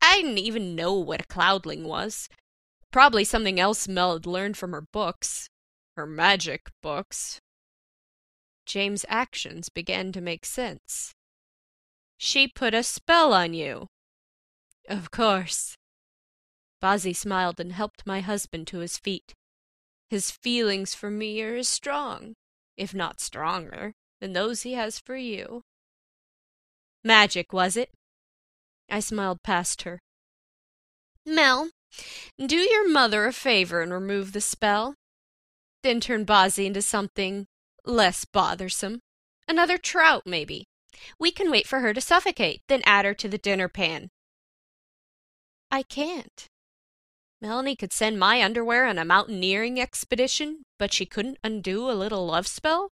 I 0.00 0.22
didn't 0.22 0.38
even 0.38 0.76
know 0.76 0.94
what 0.94 1.22
a 1.22 1.26
cloudling 1.26 1.84
was. 1.84 2.28
Probably 2.90 3.24
something 3.24 3.58
else 3.58 3.88
Mel 3.88 4.14
had 4.14 4.26
learned 4.26 4.56
from 4.56 4.72
her 4.72 4.84
books. 4.92 5.48
Her 5.96 6.06
magic 6.06 6.70
books. 6.82 7.40
James' 8.70 9.04
actions 9.08 9.68
began 9.68 10.12
to 10.12 10.20
make 10.20 10.46
sense. 10.46 11.12
She 12.18 12.46
put 12.46 12.72
a 12.72 12.84
spell 12.84 13.32
on 13.32 13.52
you. 13.52 13.88
Of 14.88 15.10
course. 15.10 15.74
Bozzy 16.80 17.12
smiled 17.12 17.58
and 17.58 17.72
helped 17.72 18.06
my 18.06 18.20
husband 18.20 18.68
to 18.68 18.78
his 18.78 18.96
feet. 18.96 19.34
His 20.08 20.30
feelings 20.30 20.94
for 20.94 21.10
me 21.10 21.42
are 21.42 21.56
as 21.56 21.66
strong, 21.66 22.34
if 22.76 22.94
not 22.94 23.18
stronger, 23.18 23.92
than 24.20 24.34
those 24.34 24.62
he 24.62 24.74
has 24.74 25.00
for 25.00 25.16
you. 25.16 25.62
Magic, 27.02 27.52
was 27.52 27.76
it? 27.76 27.90
I 28.88 29.00
smiled 29.00 29.42
past 29.42 29.82
her. 29.82 29.98
Mel, 31.26 31.70
do 32.38 32.56
your 32.56 32.88
mother 32.88 33.26
a 33.26 33.32
favor 33.32 33.82
and 33.82 33.92
remove 33.92 34.30
the 34.30 34.40
spell. 34.40 34.94
Then 35.82 35.98
turn 35.98 36.24
Bozzy 36.24 36.66
into 36.66 36.82
something 36.82 37.48
less 37.84 38.24
bothersome. 38.24 39.00
Another 39.48 39.78
trout, 39.78 40.22
maybe. 40.26 40.64
We 41.18 41.30
can 41.30 41.50
wait 41.50 41.66
for 41.66 41.80
her 41.80 41.92
to 41.92 42.00
suffocate, 42.00 42.62
then 42.68 42.82
add 42.84 43.04
her 43.04 43.14
to 43.14 43.28
the 43.28 43.38
dinner 43.38 43.68
pan. 43.68 44.08
I 45.70 45.82
can't. 45.82 46.46
Melanie 47.40 47.76
could 47.76 47.92
send 47.92 48.18
my 48.18 48.42
underwear 48.42 48.86
on 48.86 48.98
a 48.98 49.04
mountaineering 49.04 49.80
expedition, 49.80 50.62
but 50.78 50.92
she 50.92 51.06
couldn't 51.06 51.38
undo 51.42 51.90
a 51.90 51.92
little 51.92 52.26
love 52.26 52.46
spell? 52.46 52.90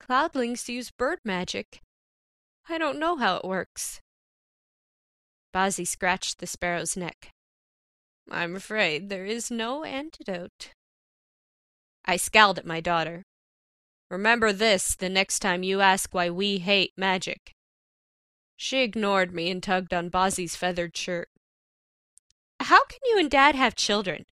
Cloudlings 0.00 0.68
use 0.68 0.90
bird 0.90 1.18
magic. 1.24 1.80
I 2.68 2.76
don't 2.76 2.98
know 2.98 3.16
how 3.16 3.36
it 3.36 3.44
works. 3.44 4.00
Bozzy 5.54 5.86
scratched 5.86 6.38
the 6.38 6.46
sparrow's 6.46 6.96
neck. 6.96 7.30
I'm 8.30 8.56
afraid 8.56 9.08
there 9.08 9.24
is 9.24 9.50
no 9.50 9.84
antidote. 9.84 10.72
I 12.04 12.16
scowled 12.16 12.58
at 12.58 12.66
my 12.66 12.80
daughter. 12.80 13.22
Remember 14.12 14.52
this 14.52 14.94
the 14.94 15.08
next 15.08 15.38
time 15.38 15.62
you 15.62 15.80
ask 15.80 16.14
why 16.14 16.28
we 16.28 16.58
hate 16.58 16.92
magic. 16.98 17.54
She 18.58 18.82
ignored 18.82 19.32
me 19.32 19.50
and 19.50 19.62
tugged 19.62 19.94
on 19.94 20.10
Bozzy's 20.10 20.54
feathered 20.54 20.94
shirt. 20.94 21.30
How 22.60 22.84
can 22.84 22.98
you 23.06 23.18
and 23.18 23.30
Dad 23.30 23.54
have 23.54 23.74
children? 23.74 24.26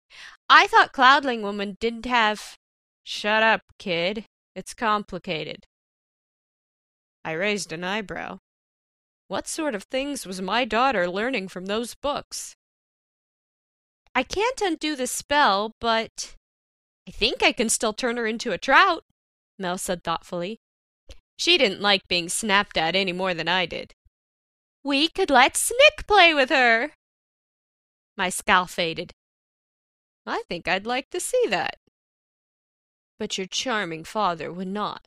I 0.48 0.66
thought 0.66 0.94
Cloudling 0.94 1.42
Woman 1.42 1.76
didn't 1.78 2.06
have. 2.06 2.56
Shut 3.04 3.42
up, 3.42 3.60
kid. 3.78 4.24
It's 4.54 4.72
complicated. 4.72 5.66
I 7.22 7.32
raised 7.32 7.70
an 7.70 7.84
eyebrow. 7.84 8.38
What 9.28 9.46
sort 9.46 9.74
of 9.74 9.82
things 9.82 10.26
was 10.26 10.40
my 10.40 10.64
daughter 10.64 11.06
learning 11.06 11.48
from 11.48 11.66
those 11.66 11.94
books? 11.94 12.56
I 14.14 14.22
can't 14.22 14.62
undo 14.62 14.96
the 14.96 15.06
spell, 15.06 15.74
but 15.82 16.34
I 17.06 17.10
think 17.10 17.42
I 17.42 17.52
can 17.52 17.68
still 17.68 17.92
turn 17.92 18.16
her 18.16 18.26
into 18.26 18.52
a 18.52 18.58
trout, 18.58 19.04
Mel 19.58 19.78
said 19.78 20.02
thoughtfully. 20.02 20.58
She 21.38 21.58
didn't 21.58 21.80
like 21.80 22.08
being 22.08 22.28
snapped 22.28 22.76
at 22.76 22.96
any 22.96 23.12
more 23.12 23.34
than 23.34 23.48
I 23.48 23.66
did. 23.66 23.92
We 24.82 25.08
could 25.08 25.30
let 25.30 25.56
Snick 25.56 26.06
play 26.06 26.32
with 26.32 26.50
her. 26.50 26.92
My 28.16 28.30
scowl 28.30 28.66
faded. 28.66 29.12
I 30.24 30.42
think 30.48 30.66
I'd 30.66 30.86
like 30.86 31.10
to 31.10 31.20
see 31.20 31.44
that. 31.48 31.76
But 33.18 33.38
your 33.38 33.46
charming 33.46 34.04
father 34.04 34.52
would 34.52 34.68
not, 34.68 35.06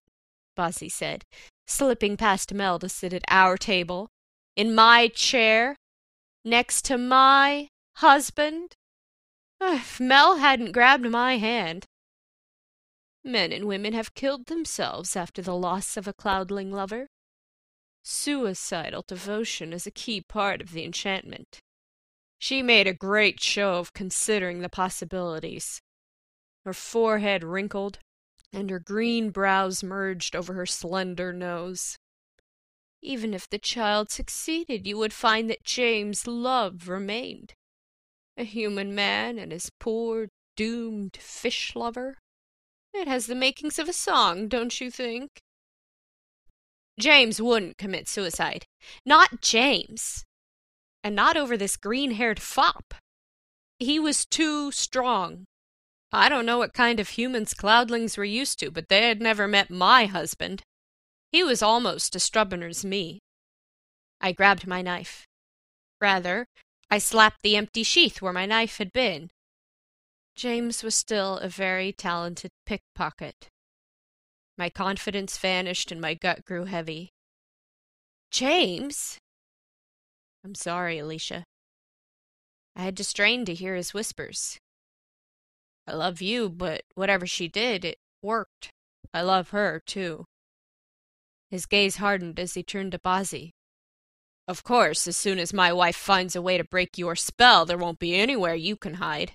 Bozzy 0.57 0.91
said, 0.91 1.23
slipping 1.67 2.17
past 2.17 2.53
Mel 2.53 2.79
to 2.79 2.89
sit 2.89 3.13
at 3.13 3.23
our 3.27 3.57
table, 3.57 4.09
in 4.55 4.73
my 4.73 5.07
chair, 5.07 5.75
next 6.43 6.83
to 6.85 6.97
my 6.97 7.67
husband. 7.97 8.73
If 9.61 9.99
Mel 9.99 10.37
hadn't 10.37 10.71
grabbed 10.71 11.09
my 11.09 11.37
hand. 11.37 11.85
Men 13.23 13.51
and 13.51 13.65
women 13.65 13.93
have 13.93 14.13
killed 14.13 14.45
themselves 14.45 15.15
after 15.15 15.41
the 15.41 15.55
loss 15.55 15.97
of 15.97 16.07
a 16.07 16.13
cloudling 16.13 16.71
lover. 16.71 17.07
Suicidal 18.03 19.03
devotion 19.07 19.73
is 19.73 19.85
a 19.85 19.91
key 19.91 20.21
part 20.21 20.61
of 20.61 20.71
the 20.71 20.83
enchantment. 20.83 21.59
She 22.39 22.63
made 22.63 22.87
a 22.87 22.93
great 22.93 23.41
show 23.41 23.75
of 23.75 23.93
considering 23.93 24.61
the 24.61 24.69
possibilities. 24.69 25.81
Her 26.63 26.73
forehead 26.73 27.43
wrinkled, 27.43 27.99
and 28.53 28.69
her 28.69 28.79
green 28.79 29.29
brows 29.29 29.83
merged 29.83 30.35
over 30.35 30.53
her 30.53 30.65
slender 30.65 31.33
nose. 31.33 31.97
Even 33.01 33.33
if 33.33 33.49
the 33.49 33.59
child 33.59 34.09
succeeded, 34.09 34.87
you 34.87 34.97
would 34.97 35.13
find 35.13 35.49
that 35.49 35.63
James' 35.63 36.25
love 36.25 36.87
remained. 36.87 37.53
A 38.37 38.43
human 38.43 38.95
man 38.95 39.37
and 39.37 39.51
his 39.51 39.69
poor, 39.79 40.29
doomed 40.55 41.17
fish 41.17 41.75
lover. 41.75 42.17
It 42.93 43.07
has 43.07 43.27
the 43.27 43.35
makings 43.35 43.79
of 43.79 43.87
a 43.87 43.93
song, 43.93 44.47
don't 44.47 44.79
you 44.81 44.91
think? 44.91 45.39
James 46.99 47.41
wouldn't 47.41 47.77
commit 47.77 48.09
suicide. 48.09 48.65
Not 49.05 49.41
James 49.41 50.25
and 51.03 51.15
not 51.15 51.37
over 51.37 51.55
this 51.55 51.77
green 51.77 52.11
haired 52.11 52.41
fop. 52.41 52.93
He 53.79 53.99
was 53.99 54.25
too 54.25 54.71
strong. 54.71 55.45
I 56.11 56.27
don't 56.27 56.45
know 56.45 56.57
what 56.57 56.73
kind 56.73 56.99
of 56.99 57.09
humans 57.09 57.53
cloudlings 57.53 58.17
were 58.17 58.25
used 58.25 58.59
to, 58.59 58.71
but 58.71 58.89
they 58.89 59.07
had 59.07 59.21
never 59.21 59.47
met 59.47 59.69
my 59.69 60.05
husband. 60.05 60.63
He 61.31 61.43
was 61.43 61.61
almost 61.61 62.15
as 62.15 62.23
stubborn 62.23 62.63
as 62.63 62.83
me. 62.83 63.19
I 64.19 64.31
grabbed 64.31 64.67
my 64.67 64.81
knife. 64.81 65.25
Rather, 66.01 66.47
I 66.89 66.97
slapped 66.97 67.43
the 67.43 67.55
empty 67.55 67.83
sheath 67.83 68.21
where 68.21 68.33
my 68.33 68.45
knife 68.45 68.77
had 68.77 68.91
been. 68.91 69.29
James 70.39 70.83
was 70.83 70.95
still 70.95 71.35
a 71.39 71.49
very 71.49 71.91
talented 71.91 72.49
pickpocket. 72.65 73.49
My 74.57 74.69
confidence 74.69 75.37
vanished 75.37 75.91
and 75.91 75.99
my 75.99 76.13
gut 76.13 76.45
grew 76.45 76.63
heavy. 76.63 77.09
James? 78.31 79.17
I'm 80.45 80.55
sorry, 80.55 80.97
Alicia. 80.97 81.43
I 82.73 82.83
had 82.83 82.95
to 82.95 83.03
strain 83.03 83.43
to 83.47 83.53
hear 83.53 83.75
his 83.75 83.93
whispers. 83.93 84.57
I 85.85 85.91
love 85.91 86.21
you, 86.21 86.47
but 86.47 86.83
whatever 86.95 87.27
she 87.27 87.49
did, 87.49 87.83
it 87.83 87.97
worked. 88.23 88.69
I 89.13 89.23
love 89.23 89.49
her, 89.49 89.81
too. 89.85 90.23
His 91.49 91.65
gaze 91.65 91.97
hardened 91.97 92.39
as 92.39 92.53
he 92.53 92.63
turned 92.63 92.93
to 92.93 92.99
Bozzy. 92.99 93.49
Of 94.47 94.63
course, 94.63 95.05
as 95.05 95.17
soon 95.17 95.37
as 95.37 95.51
my 95.51 95.73
wife 95.73 95.97
finds 95.97 96.33
a 96.33 96.41
way 96.41 96.57
to 96.57 96.63
break 96.63 96.97
your 96.97 97.17
spell, 97.17 97.65
there 97.65 97.77
won't 97.77 97.99
be 97.99 98.15
anywhere 98.15 98.55
you 98.55 98.77
can 98.77 98.93
hide. 98.93 99.33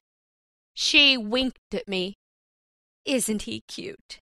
She 0.75 1.17
winked 1.17 1.73
at 1.73 1.89
me. 1.89 2.15
Isn't 3.05 3.43
he 3.43 3.63
cute? 3.69 4.19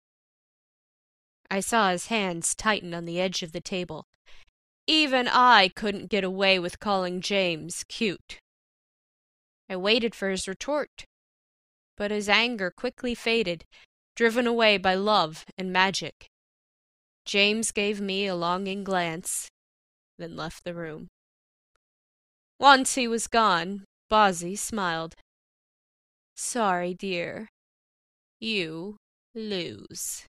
I 1.51 1.61
saw 1.61 1.91
his 1.91 2.07
hands 2.07 2.55
tighten 2.55 2.95
on 2.95 3.05
the 3.05 3.21
edge 3.21 3.43
of 3.43 3.53
the 3.53 3.61
table, 3.61 4.05
even 4.87 5.29
I 5.29 5.69
couldn't 5.69 6.11
get 6.11 6.25
away 6.25 6.59
with 6.59 6.81
calling 6.81 7.21
James 7.21 7.85
cute. 7.89 8.39
I 9.69 9.77
waited 9.77 10.15
for 10.15 10.31
his 10.31 10.49
retort, 10.49 11.05
but 11.97 12.11
his 12.11 12.29
anger 12.29 12.71
quickly 12.71 13.15
faded, 13.15 13.65
driven 14.17 14.47
away 14.47 14.77
by 14.79 14.95
love 14.95 15.45
and 15.57 15.73
magic. 15.73 16.27
James 17.25 17.71
gave 17.71 18.01
me 18.01 18.27
a 18.27 18.35
longing 18.35 18.83
glance, 18.83 19.49
then 20.19 20.37
left 20.37 20.65
the 20.65 20.75
room. 20.75 21.09
Once 22.59 22.95
he 22.95 23.07
was 23.07 23.27
gone, 23.27 23.85
Bozzy 24.11 24.57
smiled. 24.57 25.15
Sorry, 26.35 26.95
dear. 26.95 27.49
You 28.41 28.97
lose. 29.35 30.25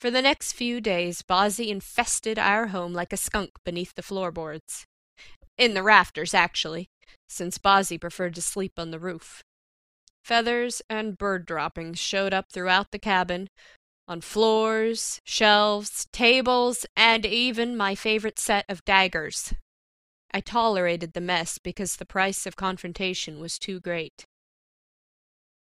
For 0.00 0.10
the 0.10 0.20
next 0.20 0.52
few 0.52 0.80
days, 0.82 1.22
Bozzy 1.22 1.68
infested 1.68 2.38
our 2.38 2.66
home 2.66 2.92
like 2.92 3.12
a 3.12 3.16
skunk 3.16 3.52
beneath 3.64 3.94
the 3.94 4.02
floorboards. 4.02 4.84
In 5.56 5.72
the 5.72 5.82
rafters, 5.82 6.34
actually, 6.34 6.88
since 7.28 7.56
Bozzy 7.56 7.98
preferred 7.98 8.34
to 8.34 8.42
sleep 8.42 8.72
on 8.76 8.90
the 8.90 8.98
roof. 8.98 9.42
Feathers 10.24 10.82
and 10.90 11.16
bird 11.16 11.46
droppings 11.46 11.98
showed 11.98 12.34
up 12.34 12.50
throughout 12.50 12.90
the 12.90 12.98
cabin, 12.98 13.48
on 14.06 14.20
floors, 14.20 15.20
shelves, 15.24 16.06
tables, 16.12 16.84
and 16.96 17.24
even 17.24 17.76
my 17.76 17.94
favorite 17.94 18.38
set 18.38 18.66
of 18.68 18.84
daggers. 18.84 19.54
I 20.34 20.40
tolerated 20.40 21.12
the 21.12 21.20
mess 21.20 21.58
because 21.58 21.94
the 21.94 22.04
price 22.04 22.44
of 22.44 22.56
confrontation 22.56 23.38
was 23.38 23.56
too 23.56 23.78
great. 23.78 24.24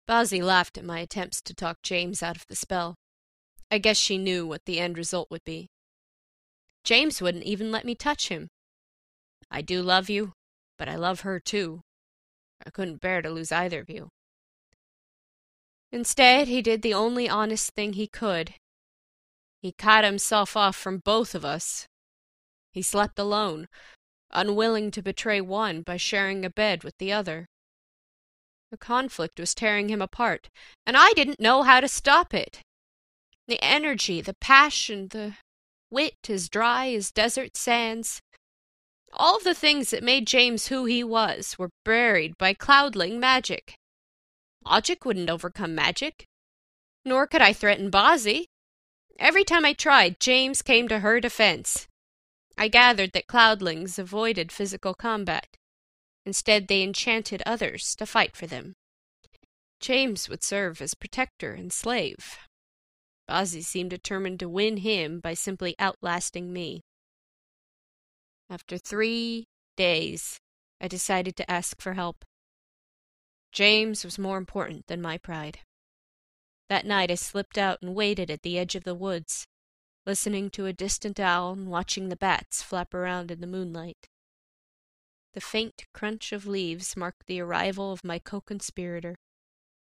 Bozzy 0.08 0.42
laughed 0.42 0.78
at 0.78 0.86
my 0.86 1.00
attempts 1.00 1.42
to 1.42 1.54
talk 1.54 1.82
James 1.84 2.24
out 2.24 2.38
of 2.38 2.48
the 2.48 2.56
spell. 2.56 2.96
I 3.70 3.80
guess 3.80 3.98
she 3.98 4.18
knew 4.18 4.48
what 4.48 4.64
the 4.66 4.80
end 4.80 4.98
result 4.98 5.30
would 5.30 5.44
be. 5.44 5.68
James 6.86 7.22
wouldn't 7.22 7.44
even 7.44 7.70
let 7.70 7.84
me 7.84 7.96
touch 7.96 8.30
him. 8.30 8.48
I 9.52 9.62
do 9.62 9.82
love 9.82 10.10
you, 10.10 10.32
but 10.78 10.88
I 10.88 10.96
love 10.96 11.22
her 11.22 11.38
too. 11.38 11.82
I 12.66 12.70
couldn't 12.70 13.02
bear 13.02 13.22
to 13.22 13.30
lose 13.30 13.52
either 13.52 13.82
of 13.82 13.90
you. 13.90 14.08
Instead, 15.92 16.48
he 16.48 16.62
did 16.62 16.82
the 16.82 16.94
only 16.94 17.28
honest 17.28 17.74
thing 17.74 17.92
he 17.94 18.08
could. 18.08 18.54
He 19.62 19.74
cut 19.74 20.06
himself 20.06 20.56
off 20.56 20.78
from 20.78 21.00
both 21.04 21.36
of 21.36 21.44
us. 21.44 21.88
He 22.72 22.82
slept 22.82 23.20
alone, 23.20 23.68
unwilling 24.34 24.92
to 24.92 25.02
betray 25.02 25.42
one 25.42 25.82
by 25.82 25.98
sharing 25.98 26.46
a 26.46 26.50
bed 26.50 26.84
with 26.84 26.98
the 26.98 27.12
other. 27.12 27.48
The 28.72 28.78
conflict 28.78 29.40
was 29.40 29.54
tearing 29.54 29.90
him 29.90 30.02
apart, 30.02 30.50
and 30.86 30.96
I 30.96 31.12
didn't 31.14 31.40
know 31.40 31.64
how 31.64 31.82
to 31.82 31.88
stop 31.88 32.34
it. 32.34 32.62
The 33.48 33.62
energy, 33.62 34.22
the 34.22 34.36
passion, 34.36 35.10
the 35.10 35.36
wit 35.90 36.30
as 36.30 36.48
dry 36.48 36.90
as 36.92 37.12
desert 37.12 37.58
sands. 37.58 38.22
All 39.14 39.40
the 39.40 39.54
things 39.54 39.90
that 39.90 40.04
made 40.04 40.26
James 40.26 40.68
who 40.68 40.86
he 40.86 41.04
was 41.04 41.60
were 41.60 41.70
buried 41.84 42.38
by 42.38 42.54
cloudling 42.54 43.20
magic. 43.20 43.76
Logic 44.66 45.04
wouldn't 45.04 45.30
overcome 45.30 45.76
magic. 45.76 46.24
Nor 47.04 47.28
could 47.28 47.42
I 47.42 47.52
threaten 47.52 47.92
Bozzy. 47.92 48.46
Every 49.20 49.44
time 49.44 49.66
I 49.66 49.74
tried, 49.74 50.20
James 50.20 50.62
came 50.62 50.88
to 50.88 51.00
her 51.00 51.20
defense. 51.20 51.88
I 52.62 52.68
gathered 52.68 53.14
that 53.14 53.26
cloudlings 53.26 53.98
avoided 53.98 54.52
physical 54.52 54.94
combat. 54.94 55.58
Instead, 56.28 56.68
they 56.68 56.84
enchanted 56.84 57.42
others 57.44 57.96
to 57.96 58.06
fight 58.06 58.36
for 58.36 58.46
them. 58.46 58.76
James 59.80 60.30
would 60.30 60.44
serve 60.44 60.80
as 60.80 60.94
protector 60.94 61.54
and 61.54 61.74
slave. 61.74 62.38
Bozzy 63.28 63.64
seemed 63.64 63.90
determined 63.90 64.40
to 64.42 64.48
win 64.48 64.78
him 64.78 65.20
by 65.20 65.34
simply 65.34 65.74
outlasting 65.80 66.54
me. 66.54 66.84
After 68.48 68.78
three 68.78 69.48
days, 69.76 70.38
I 70.80 70.88
decided 70.88 71.36
to 71.38 71.50
ask 71.50 71.82
for 71.82 71.96
help. 71.96 72.24
James 73.52 74.06
was 74.06 74.20
more 74.20 74.38
important 74.38 74.86
than 74.86 75.02
my 75.02 75.18
pride. 75.18 75.62
That 76.70 76.86
night 76.86 77.10
I 77.10 77.16
slipped 77.16 77.58
out 77.58 77.80
and 77.82 77.96
waited 77.96 78.30
at 78.30 78.44
the 78.44 78.60
edge 78.60 78.76
of 78.76 78.84
the 78.84 78.94
woods, 78.94 79.48
listening 80.06 80.50
to 80.50 80.66
a 80.66 80.74
distant 80.74 81.20
owl 81.20 81.54
and 81.54 81.68
watching 81.68 82.10
the 82.10 82.16
bats 82.16 82.62
flap 82.62 82.94
around 82.94 83.32
in 83.32 83.42
the 83.42 83.48
moonlight. 83.48 84.08
The 85.34 85.42
faint 85.42 85.86
crunch 85.94 86.32
of 86.32 86.48
leaves 86.48 86.98
marked 86.98 87.28
the 87.28 87.40
arrival 87.40 87.92
of 87.92 88.04
my 88.04 88.20
co-conspirator, 88.20 89.16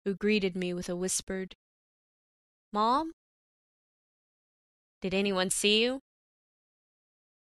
who 0.03 0.13
greeted 0.15 0.55
me 0.55 0.73
with 0.73 0.89
a 0.89 0.95
whispered, 0.95 1.55
Mom? 2.73 3.11
Did 5.01 5.13
anyone 5.13 5.49
see 5.49 5.83
you? 5.83 5.99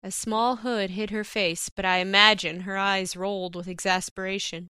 A 0.03 0.11
small 0.11 0.57
hood 0.57 0.91
hid 0.91 1.11
her 1.11 1.25
face, 1.25 1.69
but 1.69 1.85
I 1.85 1.99
imagine 1.99 2.61
her 2.61 2.79
eyes 2.79 3.17
rolled 3.17 3.55
with 3.55 3.69
exasperation. 3.69 4.69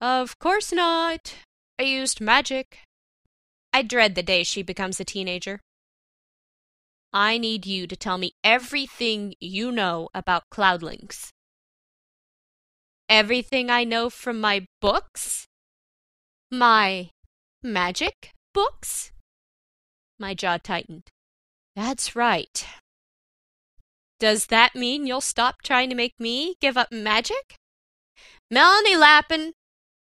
Of 0.00 0.38
course 0.38 0.72
not. 0.72 1.34
I 1.78 1.82
used 1.82 2.20
magic. 2.20 2.78
I 3.72 3.82
dread 3.82 4.14
the 4.14 4.22
day 4.22 4.44
she 4.44 4.62
becomes 4.62 4.98
a 4.98 5.04
teenager. 5.04 5.60
I 7.18 7.38
need 7.38 7.64
you 7.64 7.86
to 7.86 7.96
tell 7.96 8.18
me 8.18 8.32
everything 8.44 9.36
you 9.40 9.72
know 9.72 10.10
about 10.12 10.50
cloudlings. 10.50 11.30
Everything 13.08 13.70
I 13.70 13.84
know 13.84 14.10
from 14.10 14.38
my 14.38 14.66
books? 14.82 15.46
My 16.50 17.08
magic 17.62 18.32
books? 18.52 19.12
My 20.18 20.34
jaw 20.34 20.58
tightened. 20.58 21.04
That's 21.74 22.14
right. 22.14 22.66
Does 24.20 24.48
that 24.48 24.74
mean 24.74 25.06
you'll 25.06 25.22
stop 25.22 25.62
trying 25.64 25.88
to 25.88 25.96
make 25.96 26.20
me 26.20 26.56
give 26.60 26.76
up 26.76 26.92
magic? 26.92 27.56
Melanie 28.50 28.96
Lappin. 28.96 29.54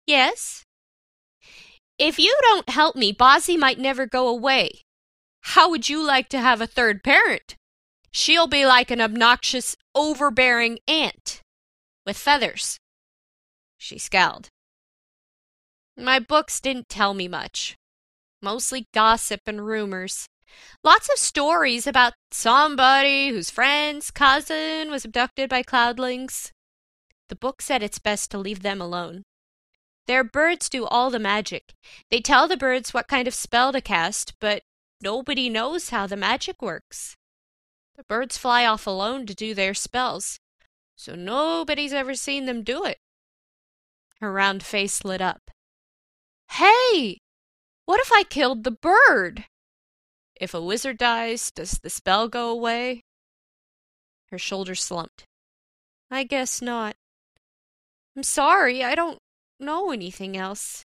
Yes? 0.07 0.65
If 1.99 2.19
you 2.19 2.35
don't 2.41 2.71
help 2.71 2.97
me, 2.97 3.13
Bozzy 3.13 3.59
might 3.59 3.79
never 3.79 4.07
go 4.07 4.29
away. 4.29 4.86
How 5.51 5.71
would 5.71 5.89
you 5.89 6.05
like 6.05 6.29
to 6.31 6.41
have 6.41 6.61
a 6.61 6.67
third 6.67 7.05
parent? 7.05 7.55
She'll 8.11 8.49
be 8.49 8.67
like 8.67 8.91
an 8.91 9.01
obnoxious, 9.01 9.77
overbearing 9.95 10.81
aunt 10.89 11.41
with 12.05 12.19
feathers. 12.19 12.79
She 13.79 13.97
scowled. 13.97 14.49
My 15.97 16.19
books 16.19 16.61
didn't 16.61 16.89
tell 16.89 17.15
me 17.15 17.29
much. 17.29 17.77
Mostly 18.43 18.89
gossip 18.93 19.41
and 19.47 19.65
rumors. 19.65 20.27
Lots 20.83 21.09
of 21.09 21.17
stories 21.17 21.87
about 21.87 22.15
somebody 22.33 23.29
whose 23.29 23.49
friend's 23.49 24.11
cousin 24.11 24.91
was 24.91 25.05
abducted 25.05 25.49
by 25.49 25.63
cloudlings. 25.63 26.51
The 27.29 27.37
book 27.37 27.63
said 27.63 27.85
it's 27.85 28.01
best 28.01 28.33
to 28.33 28.39
leave 28.39 28.63
them 28.63 28.81
alone. 28.81 29.23
Their 30.07 30.25
birds 30.25 30.69
do 30.69 30.87
all 30.87 31.09
the 31.09 31.21
magic. 31.21 31.73
They 32.11 32.21
tell 32.21 32.49
the 32.49 32.57
birds 32.57 32.93
what 32.93 33.09
kind 33.09 33.29
of 33.29 33.35
spell 33.35 33.73
to 33.73 33.81
cast, 33.81 34.35
but 34.41 34.63
nobody 35.01 35.49
knows 35.49 35.91
how 35.91 36.07
the 36.07 36.17
magic 36.17 36.61
works. 36.63 37.17
The 37.97 38.05
birds 38.05 38.37
fly 38.37 38.67
off 38.67 38.87
alone 38.87 39.27
to 39.27 39.35
do 39.35 39.55
their 39.55 39.75
spells, 39.75 40.39
so 40.97 41.15
nobody's 41.15 41.93
ever 41.93 42.15
seen 42.15 42.47
them 42.47 42.63
do 42.63 42.85
it. 42.85 42.99
Her 44.21 44.33
round 44.33 44.63
face 44.63 45.05
lit 45.05 45.21
up. 45.21 45.51
Hey! 46.51 47.19
What 47.85 48.01
if 48.01 48.13
I 48.13 48.23
killed 48.25 48.65
the 48.65 48.71
bird? 48.71 49.45
If 50.35 50.53
a 50.53 50.61
wizard 50.61 50.99
dies, 50.99 51.51
does 51.51 51.79
the 51.83 51.91
spell 51.91 52.29
go 52.29 52.51
away? 52.51 53.03
Her 54.31 54.39
shoulders 54.39 54.83
slumped. 54.83 55.25
I 56.11 56.25
guess 56.25 56.61
not. 56.61 56.97
I'm 58.17 58.23
sorry, 58.23 58.83
I 58.83 58.95
don't 58.95 59.19
know 59.59 59.91
anything 59.91 60.37
else. 60.37 60.85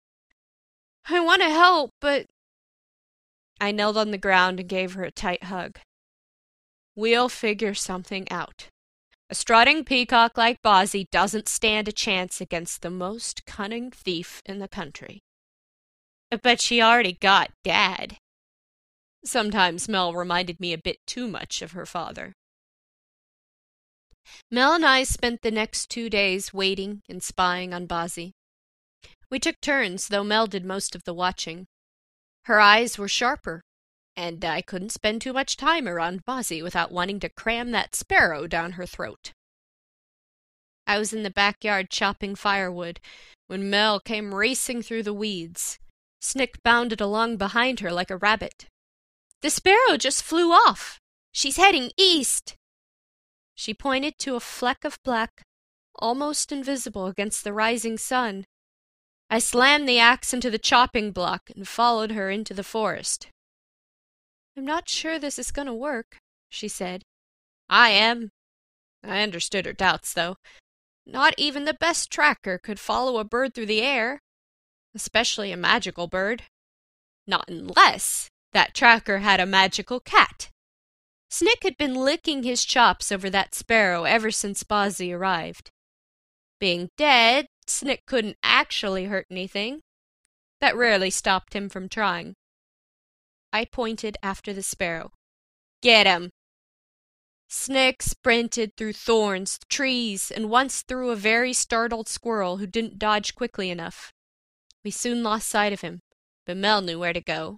I 1.08 1.20
want 1.20 1.42
to 1.42 1.50
help, 1.50 1.92
but. 2.00 2.26
I 3.60 3.72
knelt 3.72 3.98
on 3.98 4.12
the 4.12 4.18
ground 4.18 4.60
and 4.60 4.70
gave 4.70 4.94
her 4.94 5.04
a 5.04 5.12
tight 5.12 5.44
hug. 5.46 5.80
We'll 6.96 7.30
figure 7.30 7.74
something 7.74 8.30
out. 8.32 8.68
A 9.30 9.36
strutting 9.36 9.84
peacock 9.84 10.38
like 10.38 10.62
Bozzy 10.62 11.06
doesn't 11.12 11.48
stand 11.48 11.88
a 11.88 11.92
chance 11.92 12.42
against 12.42 12.82
the 12.82 12.90
most 12.90 13.46
cunning 13.46 13.92
thief 13.92 14.42
in 14.46 14.60
the 14.60 14.68
country. 14.68 15.22
But 16.42 16.62
she 16.62 16.82
already 16.82 17.14
got 17.14 17.52
Dad. 17.64 18.18
Sometimes 19.24 19.90
Mel 19.90 20.14
reminded 20.14 20.60
me 20.60 20.74
a 20.74 20.78
bit 20.78 20.98
too 21.06 21.28
much 21.28 21.62
of 21.62 21.74
her 21.74 21.86
father. 21.86 22.34
Mel 24.50 24.74
and 24.74 24.86
I 24.86 25.04
spent 25.04 25.42
the 25.42 25.52
next 25.52 25.90
two 25.90 26.10
days 26.10 26.54
waiting 26.54 27.02
and 27.10 27.22
spying 27.22 27.74
on 27.74 27.88
Bozzy. 27.88 28.32
We 29.30 29.40
took 29.40 29.60
turns, 29.62 30.08
though 30.08 30.24
Mel 30.24 30.48
did 30.48 30.66
most 30.66 30.96
of 30.96 31.04
the 31.04 31.14
watching. 31.14 31.68
Her 32.46 32.60
eyes 32.60 32.98
were 32.98 33.08
sharper, 33.08 33.62
and 34.16 34.44
I 34.44 34.62
couldn't 34.62 34.92
spend 34.92 35.22
too 35.22 35.34
much 35.34 35.58
time 35.58 35.88
around 35.88 36.26
Bozzy 36.26 36.62
without 36.62 36.92
wanting 36.92 37.20
to 37.22 37.30
cram 37.30 37.72
that 37.72 37.96
sparrow 37.96 38.48
down 38.48 38.74
her 38.74 38.86
throat. 38.86 39.32
I 40.88 40.98
was 40.98 41.14
in 41.14 41.24
the 41.24 41.30
backyard 41.30 41.90
chopping 41.90 42.36
firewood 42.36 43.00
when 43.48 43.70
Mel 43.70 44.00
came 44.00 44.34
racing 44.34 44.82
through 44.82 45.04
the 45.04 45.14
weeds. 45.14 45.80
Snick 46.20 46.62
bounded 46.64 47.00
along 47.00 47.38
behind 47.38 47.80
her 47.80 47.92
like 47.92 48.10
a 48.10 48.18
rabbit. 48.18 48.66
The 49.42 49.50
sparrow 49.50 49.98
just 49.98 50.24
flew 50.24 50.52
off. 50.52 51.00
She's 51.32 51.58
heading 51.58 51.92
east. 51.96 52.56
She 53.56 53.74
pointed 53.74 54.18
to 54.20 54.36
a 54.36 54.40
fleck 54.40 54.84
of 54.84 54.98
black, 55.04 55.44
almost 55.96 56.52
invisible 56.52 57.08
against 57.08 57.44
the 57.44 57.54
rising 57.54 57.98
sun. 57.98 58.46
I 59.30 59.40
slammed 59.40 59.88
the 59.88 60.00
axe 60.00 60.34
into 60.34 60.50
the 60.50 60.58
chopping 60.58 61.12
block 61.12 61.52
and 61.56 61.68
followed 61.68 62.12
her 62.12 62.30
into 62.30 62.54
the 62.54 62.64
forest. 62.64 63.28
I'm 64.58 64.66
not 64.66 64.90
sure 64.90 65.20
this 65.20 65.38
is 65.38 65.52
going 65.52 65.68
to 65.68 65.74
work, 65.74 66.18
she 66.50 66.68
said. 66.68 67.04
I 67.70 67.90
am. 67.92 68.32
I 69.04 69.22
understood 69.22 69.66
her 69.66 69.74
doubts, 69.74 70.14
though. 70.14 70.38
Not 71.06 71.36
even 71.38 71.66
the 71.66 71.74
best 71.74 72.12
tracker 72.12 72.58
could 72.58 72.80
follow 72.80 73.20
a 73.20 73.24
bird 73.24 73.54
through 73.54 73.68
the 73.68 73.82
air, 73.82 74.22
especially 74.96 75.52
a 75.52 75.58
magical 75.58 76.08
bird. 76.08 76.44
Not 77.28 77.48
unless 77.48 78.30
that 78.54 78.74
tracker 78.74 79.20
had 79.20 79.40
a 79.40 79.46
magical 79.46 80.00
cat. 80.00 80.50
Snick 81.30 81.64
had 81.64 81.78
been 81.78 81.94
licking 81.94 82.42
his 82.42 82.66
chops 82.66 83.12
over 83.12 83.30
that 83.30 83.54
sparrow 83.54 84.06
ever 84.06 84.32
since 84.32 84.64
Bozzy 84.64 85.16
arrived. 85.16 85.70
Being 86.60 86.90
dead, 86.98 87.46
Snick 87.70 88.06
couldn't 88.06 88.38
actually 88.44 89.06
hurt 89.06 89.28
anything. 89.30 89.82
That 90.62 90.76
rarely 90.76 91.10
stopped 91.10 91.54
him 91.54 91.70
from 91.70 91.88
trying. 91.88 92.36
I 93.54 93.66
pointed 93.66 94.18
after 94.22 94.54
the 94.54 94.64
sparrow. 94.64 95.12
Get 95.82 96.06
him! 96.06 96.32
Snick 97.48 98.04
sprinted 98.04 98.76
through 98.76 98.94
thorns, 98.94 99.60
trees, 99.70 100.30
and 100.30 100.50
once 100.50 100.84
through 100.84 101.10
a 101.10 101.16
very 101.16 101.54
startled 101.54 102.08
squirrel 102.08 102.58
who 102.58 102.68
didn't 102.68 103.00
dodge 103.00 103.34
quickly 103.34 103.72
enough. 103.72 104.14
We 104.84 104.92
soon 104.92 105.24
lost 105.24 105.50
sight 105.50 105.74
of 105.74 105.82
him, 105.82 106.02
but 106.46 106.58
Mel 106.58 106.82
knew 106.82 107.00
where 107.00 107.14
to 107.14 107.22
go. 107.22 107.58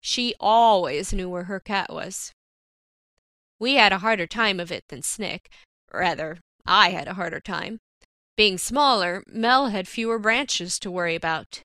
She 0.00 0.34
always 0.40 1.12
knew 1.12 1.28
where 1.30 1.44
her 1.44 1.60
cat 1.60 1.92
was. 1.92 2.32
We 3.60 3.74
had 3.74 3.92
a 3.92 3.98
harder 3.98 4.26
time 4.26 4.58
of 4.58 4.72
it 4.72 4.84
than 4.88 5.02
Snick. 5.02 5.48
Rather, 5.92 6.38
I 6.66 6.90
had 6.90 7.06
a 7.06 7.14
harder 7.14 7.40
time. 7.40 7.78
Being 8.36 8.58
smaller, 8.58 9.22
Mel 9.28 9.68
had 9.68 9.86
fewer 9.86 10.18
branches 10.18 10.78
to 10.80 10.90
worry 10.90 11.14
about. 11.14 11.62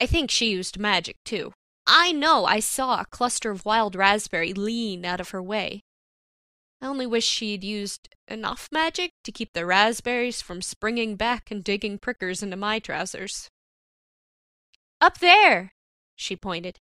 I 0.00 0.06
think 0.06 0.30
she 0.30 0.50
used 0.50 0.78
magic, 0.78 1.16
too. 1.24 1.52
I 1.86 2.12
know 2.12 2.44
I 2.44 2.60
saw 2.60 3.00
a 3.00 3.06
cluster 3.06 3.50
of 3.50 3.64
wild 3.64 3.94
raspberry 3.94 4.52
lean 4.52 5.04
out 5.04 5.20
of 5.20 5.30
her 5.30 5.42
way. 5.42 5.82
I 6.82 6.86
only 6.86 7.06
wish 7.06 7.26
she'd 7.26 7.64
used 7.64 8.08
enough 8.28 8.68
magic 8.72 9.12
to 9.24 9.32
keep 9.32 9.52
the 9.52 9.66
raspberries 9.66 10.42
from 10.42 10.62
springing 10.62 11.16
back 11.16 11.50
and 11.50 11.64
digging 11.64 11.98
prickers 11.98 12.42
into 12.42 12.56
my 12.56 12.78
trousers. 12.78 13.48
Up 15.00 15.18
there! 15.18 15.72
she 16.16 16.36
pointed. 16.36 16.78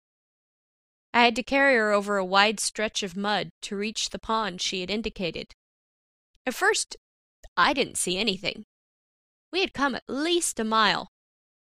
I 1.14 1.26
had 1.26 1.36
to 1.36 1.44
carry 1.44 1.76
her 1.76 1.92
over 1.92 2.18
a 2.18 2.26
wide 2.26 2.60
stretch 2.60 3.04
of 3.04 3.18
mud 3.18 3.50
to 3.64 3.76
reach 3.76 4.10
the 4.10 4.20
pond 4.20 4.62
she 4.62 4.82
had 4.82 4.90
indicated. 4.90 5.54
At 6.46 6.56
first, 6.56 6.96
I 7.58 7.74
didn't 7.74 7.98
see 7.98 8.18
anything. 8.18 8.66
We 9.54 9.62
had 9.62 9.72
come 9.72 9.94
at 9.94 10.10
least 10.10 10.60
a 10.60 10.64
mile, 10.64 11.12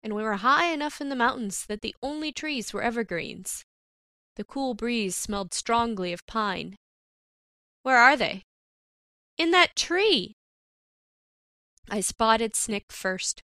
and 0.03 0.15
we 0.15 0.23
were 0.23 0.37
high 0.37 0.71
enough 0.71 1.01
in 1.01 1.09
the 1.09 1.17
mountains 1.17 1.65
that 1.69 1.81
the 1.81 1.97
only 2.03 2.33
trees 2.33 2.71
were 2.71 2.83
evergreens. 2.83 3.65
The 4.37 4.45
cool 4.45 4.75
breeze 4.75 5.17
smelled 5.17 5.55
strongly 5.55 6.13
of 6.13 6.27
pine. 6.27 6.77
Where 7.85 7.97
are 7.97 8.15
they? 8.15 8.43
In 9.39 9.53
that 9.53 9.75
tree! 9.75 10.35
I 11.89 12.03
spotted 12.03 12.55
Snick 12.55 12.93
first. 12.93 13.43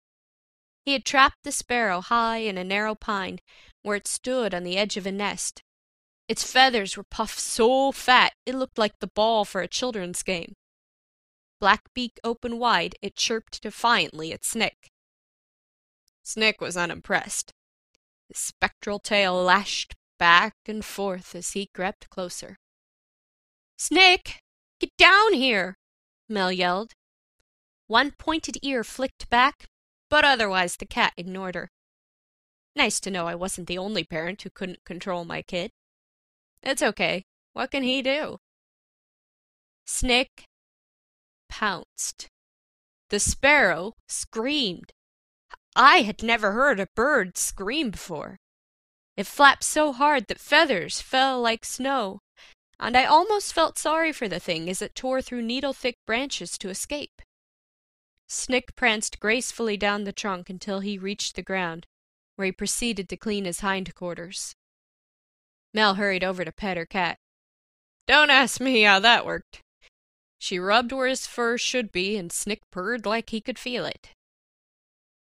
He 0.84 0.91
had 0.91 1.06
trapped 1.06 1.43
the 1.45 1.53
sparrow 1.53 2.01
high 2.01 2.39
in 2.39 2.58
a 2.58 2.65
narrow 2.65 2.95
pine, 2.95 3.39
where 3.82 3.95
it 3.95 4.10
stood 4.10 4.53
on 4.53 4.65
the 4.65 4.75
edge 4.75 4.97
of 4.97 5.06
a 5.06 5.12
nest. 5.13 5.63
Its 6.27 6.43
feathers 6.43 6.97
were 6.97 7.06
puffed 7.10 7.39
so 7.39 7.93
fat 7.93 8.34
it 8.45 8.56
looked 8.56 8.77
like 8.77 8.99
the 8.99 9.08
ball 9.08 9.45
for 9.45 9.62
a 9.62 9.69
children's 9.69 10.21
game. 10.21 10.53
Black 11.63 11.93
beak 11.93 12.19
open 12.26 12.60
wide, 12.60 12.95
it 13.02 13.15
chirped 13.15 13.62
defiantly 13.62 14.34
at 14.34 14.43
Snick. 14.43 14.91
Snick 16.21 16.60
was 16.60 16.76
unimpressed. 16.76 17.54
His 18.28 18.38
spectral 18.38 18.99
tail 18.99 19.41
lashed 19.41 19.95
back 20.19 20.56
and 20.67 20.84
forth 20.84 21.34
as 21.34 21.52
he 21.52 21.67
crept 21.73 22.10
closer. 22.10 22.58
Snick, 23.78 24.41
get 24.82 24.89
down 24.97 25.32
here, 25.32 25.78
Mel 26.28 26.52
yelled. 26.52 26.91
One 27.88 28.12
pointed 28.12 28.58
ear 28.62 28.84
flicked 28.84 29.30
back, 29.30 29.67
but 30.10 30.26
otherwise 30.26 30.76
the 30.76 30.86
cat 30.86 31.13
ignored 31.15 31.56
her. 31.56 31.69
Nice 32.76 32.99
to 32.99 33.10
know 33.10 33.26
I 33.26 33.36
wasn't 33.36 33.67
the 33.67 33.78
only 33.78 34.04
parent 34.04 34.41
who 34.41 34.49
couldn't 34.49 34.84
control 34.84 35.23
my 35.23 35.41
kid. 35.41 35.71
It's 36.62 36.84
okay. 36.84 37.23
What 37.54 37.71
can 37.71 37.84
he 37.84 38.02
do? 38.02 38.39
Snick 39.86 40.49
pounced. 41.53 42.27
The 43.11 43.19
sparrow 43.19 43.93
screamed. 44.07 44.91
I 45.75 46.01
had 46.01 46.23
never 46.23 46.53
heard 46.53 46.79
a 46.79 46.87
bird 46.95 47.37
scream 47.37 47.91
before. 47.91 48.37
It 49.15 49.27
flapped 49.27 49.63
so 49.63 49.93
hard 49.93 50.25
that 50.27 50.39
feathers 50.39 50.99
fell 50.99 51.39
like 51.39 51.63
snow, 51.63 52.21
and 52.79 52.97
I 52.97 53.05
almost 53.05 53.53
felt 53.53 53.77
sorry 53.77 54.11
for 54.11 54.27
the 54.27 54.39
thing 54.39 54.67
as 54.67 54.81
it 54.81 54.95
tore 54.95 55.21
through 55.21 55.43
needle 55.43 55.73
thick 55.73 55.97
branches 56.07 56.57
to 56.57 56.69
escape. 56.69 57.21
Snick 58.27 58.75
pranced 58.75 59.19
gracefully 59.19 59.77
down 59.77 60.05
the 60.05 60.11
trunk 60.11 60.49
until 60.49 60.79
he 60.79 60.97
reached 60.97 61.35
the 61.35 61.43
ground, 61.43 61.85
where 62.35 62.47
he 62.47 62.51
proceeded 62.51 63.07
to 63.09 63.17
clean 63.17 63.45
his 63.45 63.59
hind 63.59 63.93
quarters. 63.93 64.55
Mel 65.71 65.95
hurried 65.95 66.23
over 66.23 66.43
to 66.43 66.51
pet 66.51 66.77
her 66.77 66.87
cat. 66.87 67.19
Don't 68.07 68.31
ask 68.31 68.59
me 68.59 68.81
how 68.81 68.99
that 68.99 69.23
worked. 69.23 69.62
She 70.43 70.60
rubbed 70.60 70.91
where 70.91 71.08
his 71.08 71.25
fur 71.25 71.58
should 71.58 71.93
be, 71.93 72.17
and 72.17 72.29
Snick 72.29 72.69
purred 72.69 73.06
like 73.06 73.29
he 73.29 73.39
could 73.39 73.58
feel 73.58 73.86
it. 73.86 74.10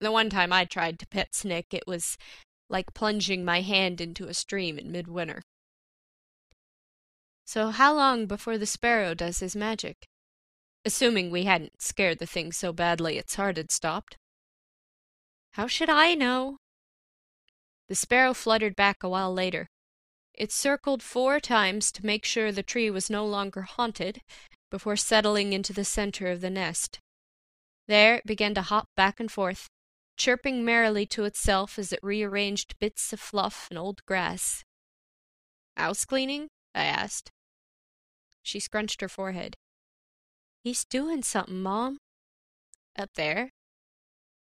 The 0.01 0.11
one 0.11 0.29
time 0.29 0.51
I 0.51 0.65
tried 0.65 0.99
to 0.99 1.07
pet 1.07 1.33
Snick, 1.33 1.73
it 1.73 1.87
was 1.87 2.17
like 2.67 2.93
plunging 2.93 3.45
my 3.45 3.61
hand 3.61 4.01
into 4.01 4.27
a 4.27 4.33
stream 4.33 4.77
in 4.77 4.91
midwinter. 4.91 5.43
So 7.45 7.69
how 7.69 7.93
long 7.93 8.25
before 8.25 8.57
the 8.57 8.65
sparrow 8.65 9.13
does 9.13 9.39
his 9.39 9.55
magic? 9.55 9.95
Assuming 10.83 11.31
we 11.31 11.45
hadn't 11.45 11.81
scared 11.81 12.19
the 12.19 12.27
thing 12.27 12.51
so 12.51 12.73
badly 12.73 13.17
its 13.17 13.35
heart 13.35 13.55
had 13.55 13.71
stopped. 13.71 14.17
How 15.51 15.67
should 15.67 15.89
I 15.89 16.15
know? 16.15 16.57
The 17.87 17.95
sparrow 17.95 18.33
fluttered 18.33 18.75
back 18.75 19.03
a 19.03 19.09
while 19.09 19.33
later. 19.33 19.67
It 20.33 20.51
circled 20.51 21.01
four 21.01 21.39
times 21.39 21.93
to 21.93 22.05
make 22.05 22.25
sure 22.25 22.51
the 22.51 22.61
tree 22.61 22.89
was 22.89 23.09
no 23.09 23.25
longer 23.25 23.61
haunted 23.61 24.19
before 24.69 24.95
settling 24.95 25.53
into 25.53 25.73
the 25.73 25.85
center 25.85 26.27
of 26.27 26.41
the 26.41 26.49
nest. 26.49 26.99
There 27.87 28.15
it 28.15 28.25
began 28.25 28.53
to 28.55 28.61
hop 28.61 28.87
back 28.95 29.19
and 29.19 29.31
forth, 29.31 29.67
chirping 30.17 30.65
merrily 30.65 31.05
to 31.07 31.23
itself 31.23 31.79
as 31.79 31.93
it 31.93 31.99
rearranged 32.03 32.77
bits 32.79 33.13
of 33.13 33.19
fluff 33.19 33.67
and 33.69 33.79
old 33.79 34.03
grass. 34.05 34.63
House 35.77 36.05
cleaning? 36.05 36.47
I 36.75 36.83
asked. 36.83 37.29
She 38.43 38.59
scrunched 38.59 39.01
her 39.01 39.09
forehead. 39.09 39.55
He's 40.63 40.85
doing 40.85 41.23
something, 41.23 41.61
Mom. 41.61 41.97
Up 42.97 43.09
there? 43.15 43.51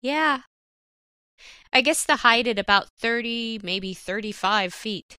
Yeah. 0.02 0.42
I 1.74 1.82
guess 1.82 2.06
the 2.06 2.18
height 2.18 2.48
at 2.48 2.60
about 2.60 2.90
thirty, 2.98 3.60
maybe 3.62 3.94
thirty-five 3.94 4.74
feet. 4.74 5.18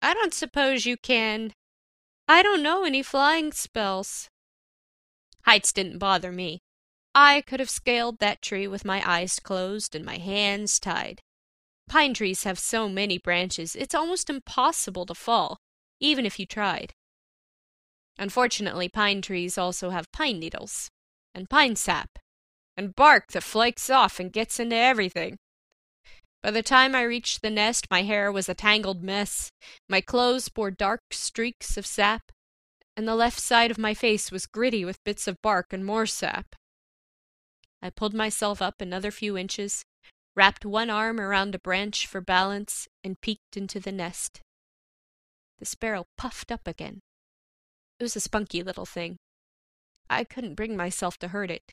I 0.00 0.14
don't 0.14 0.34
suppose 0.34 0.86
you 0.86 0.96
can. 0.96 1.52
I 2.26 2.42
don't 2.42 2.62
know 2.62 2.84
any 2.84 3.02
flying 3.02 3.52
spells. 3.52 4.28
Heights 5.42 5.72
didn't 5.72 5.98
bother 5.98 6.32
me. 6.32 6.60
I 7.14 7.42
could 7.42 7.60
have 7.60 7.70
scaled 7.70 8.18
that 8.18 8.42
tree 8.42 8.66
with 8.66 8.84
my 8.84 9.02
eyes 9.08 9.38
closed 9.38 9.94
and 9.94 10.04
my 10.04 10.16
hands 10.16 10.80
tied. 10.80 11.20
Pine 11.88 12.14
trees 12.14 12.44
have 12.44 12.58
so 12.58 12.88
many 12.88 13.18
branches, 13.18 13.76
it's 13.76 13.94
almost 13.94 14.30
impossible 14.30 15.04
to 15.06 15.14
fall, 15.14 15.58
even 16.00 16.24
if 16.24 16.40
you 16.40 16.46
tried. 16.46 16.94
Unfortunately, 18.18 18.88
pine 18.88 19.20
trees 19.20 19.58
also 19.58 19.90
have 19.90 20.10
pine 20.12 20.38
needles, 20.38 20.88
and 21.34 21.50
pine 21.50 21.76
sap, 21.76 22.18
and 22.76 22.96
bark 22.96 23.32
that 23.32 23.42
flakes 23.42 23.90
off 23.90 24.18
and 24.18 24.32
gets 24.32 24.58
into 24.58 24.76
everything. 24.76 25.36
By 26.44 26.50
the 26.50 26.62
time 26.62 26.94
I 26.94 27.04
reached 27.04 27.40
the 27.40 27.48
nest, 27.48 27.86
my 27.90 28.02
hair 28.02 28.30
was 28.30 28.50
a 28.50 28.54
tangled 28.54 29.02
mess, 29.02 29.50
my 29.88 30.02
clothes 30.02 30.50
bore 30.50 30.70
dark 30.70 31.00
streaks 31.10 31.78
of 31.78 31.86
sap, 31.86 32.30
and 32.94 33.08
the 33.08 33.14
left 33.14 33.40
side 33.40 33.70
of 33.70 33.78
my 33.78 33.94
face 33.94 34.30
was 34.30 34.44
gritty 34.44 34.84
with 34.84 35.02
bits 35.04 35.26
of 35.26 35.40
bark 35.40 35.72
and 35.72 35.86
more 35.86 36.04
sap. 36.04 36.54
I 37.80 37.88
pulled 37.88 38.12
myself 38.12 38.60
up 38.60 38.82
another 38.82 39.10
few 39.10 39.38
inches, 39.38 39.86
wrapped 40.36 40.66
one 40.66 40.90
arm 40.90 41.18
around 41.18 41.54
a 41.54 41.58
branch 41.58 42.06
for 42.06 42.20
balance, 42.20 42.88
and 43.02 43.18
peeked 43.22 43.56
into 43.56 43.80
the 43.80 43.90
nest. 43.90 44.42
The 45.60 45.64
sparrow 45.64 46.04
puffed 46.18 46.52
up 46.52 46.68
again. 46.68 47.00
It 47.98 48.02
was 48.02 48.16
a 48.16 48.20
spunky 48.20 48.62
little 48.62 48.84
thing. 48.84 49.16
I 50.10 50.24
couldn't 50.24 50.56
bring 50.56 50.76
myself 50.76 51.16
to 51.20 51.28
hurt 51.28 51.50
it. 51.50 51.72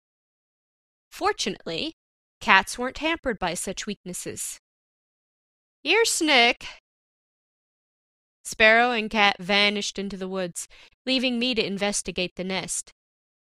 Fortunately, 1.12 1.92
cats 2.40 2.80
weren't 2.80 3.00
hampered 3.00 3.38
by 3.38 3.54
such 3.54 3.86
weaknesses. 3.86 4.61
Here, 5.84 6.06
Snick! 6.06 6.68
Sparrow 8.46 8.92
and 8.92 9.10
cat 9.10 9.38
vanished 9.40 9.98
into 9.98 10.16
the 10.16 10.28
woods, 10.28 10.68
leaving 11.06 11.40
me 11.40 11.56
to 11.56 11.66
investigate 11.66 12.36
the 12.36 12.44
nest. 12.44 12.92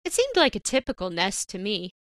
It 0.04 0.12
seemed 0.12 0.34
like 0.34 0.56
a 0.56 0.60
typical 0.60 1.10
nest 1.10 1.48
to 1.50 1.58
me, 1.58 1.94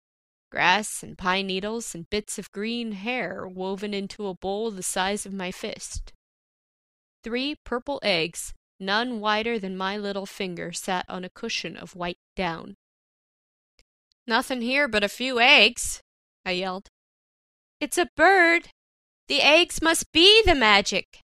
grass 0.50 1.02
and 1.02 1.18
pine 1.18 1.48
needles 1.48 1.94
and 1.94 2.10
bits 2.10 2.38
of 2.38 2.52
green 2.52 2.92
hair 2.92 3.46
woven 3.48 3.92
into 3.92 4.28
a 4.28 4.34
bowl 4.34 4.70
the 4.70 4.82
size 4.82 5.26
of 5.26 5.32
my 5.32 5.50
fist. 5.50 6.12
Three 7.24 7.56
purple 7.64 7.98
eggs, 8.02 8.54
none 8.78 9.18
wider 9.18 9.58
than 9.58 9.76
my 9.76 9.96
little 9.96 10.26
finger, 10.26 10.72
sat 10.72 11.04
on 11.08 11.24
a 11.24 11.30
cushion 11.30 11.76
of 11.76 11.96
white 11.96 12.18
down. 12.36 12.76
Nothing 14.26 14.60
here 14.60 14.86
but 14.86 15.02
a 15.02 15.08
few 15.08 15.40
eggs, 15.40 16.02
I 16.44 16.52
yelled. 16.52 16.88
It's 17.80 17.98
a 17.98 18.08
bird. 18.16 18.68
The 19.30 19.42
eggs 19.42 19.80
must 19.80 20.10
be 20.10 20.42
the 20.42 20.56
magic, 20.56 21.20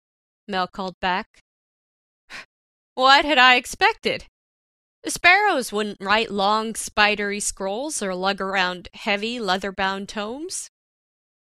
Mel 0.48 0.66
called 0.66 0.98
back. 0.98 1.38
What 2.94 3.24
had 3.24 3.38
I 3.38 3.54
expected? 3.54 4.24
The 5.04 5.12
sparrows 5.12 5.70
wouldn't 5.70 6.00
write 6.00 6.28
long, 6.28 6.74
spidery 6.74 7.38
scrolls 7.38 8.02
or 8.02 8.12
lug 8.16 8.40
around 8.40 8.88
heavy, 8.92 9.38
leather 9.38 9.70
bound 9.70 10.08
tomes. 10.08 10.68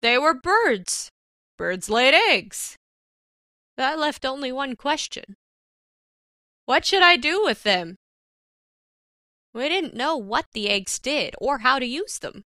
They 0.03 0.19
were 0.19 0.35
birds. 0.35 1.09
Birds 1.57 1.89
laid 1.89 2.15
eggs. 2.15 2.77
That 3.77 4.01
left 4.01 4.25
only 4.25 4.51
one 4.51 4.75
question 4.75 5.37
What 6.67 6.85
should 6.85 7.05
I 7.05 7.17
do 7.17 7.45
with 7.45 7.63
them? 7.63 7.95
We 9.55 9.69
didn't 9.69 9.95
know 9.95 10.17
what 10.17 10.47
the 10.53 10.69
eggs 10.69 10.99
did 10.99 11.37
or 11.39 11.59
how 11.59 11.79
to 11.79 11.87
use 11.87 12.19
them. 12.19 12.43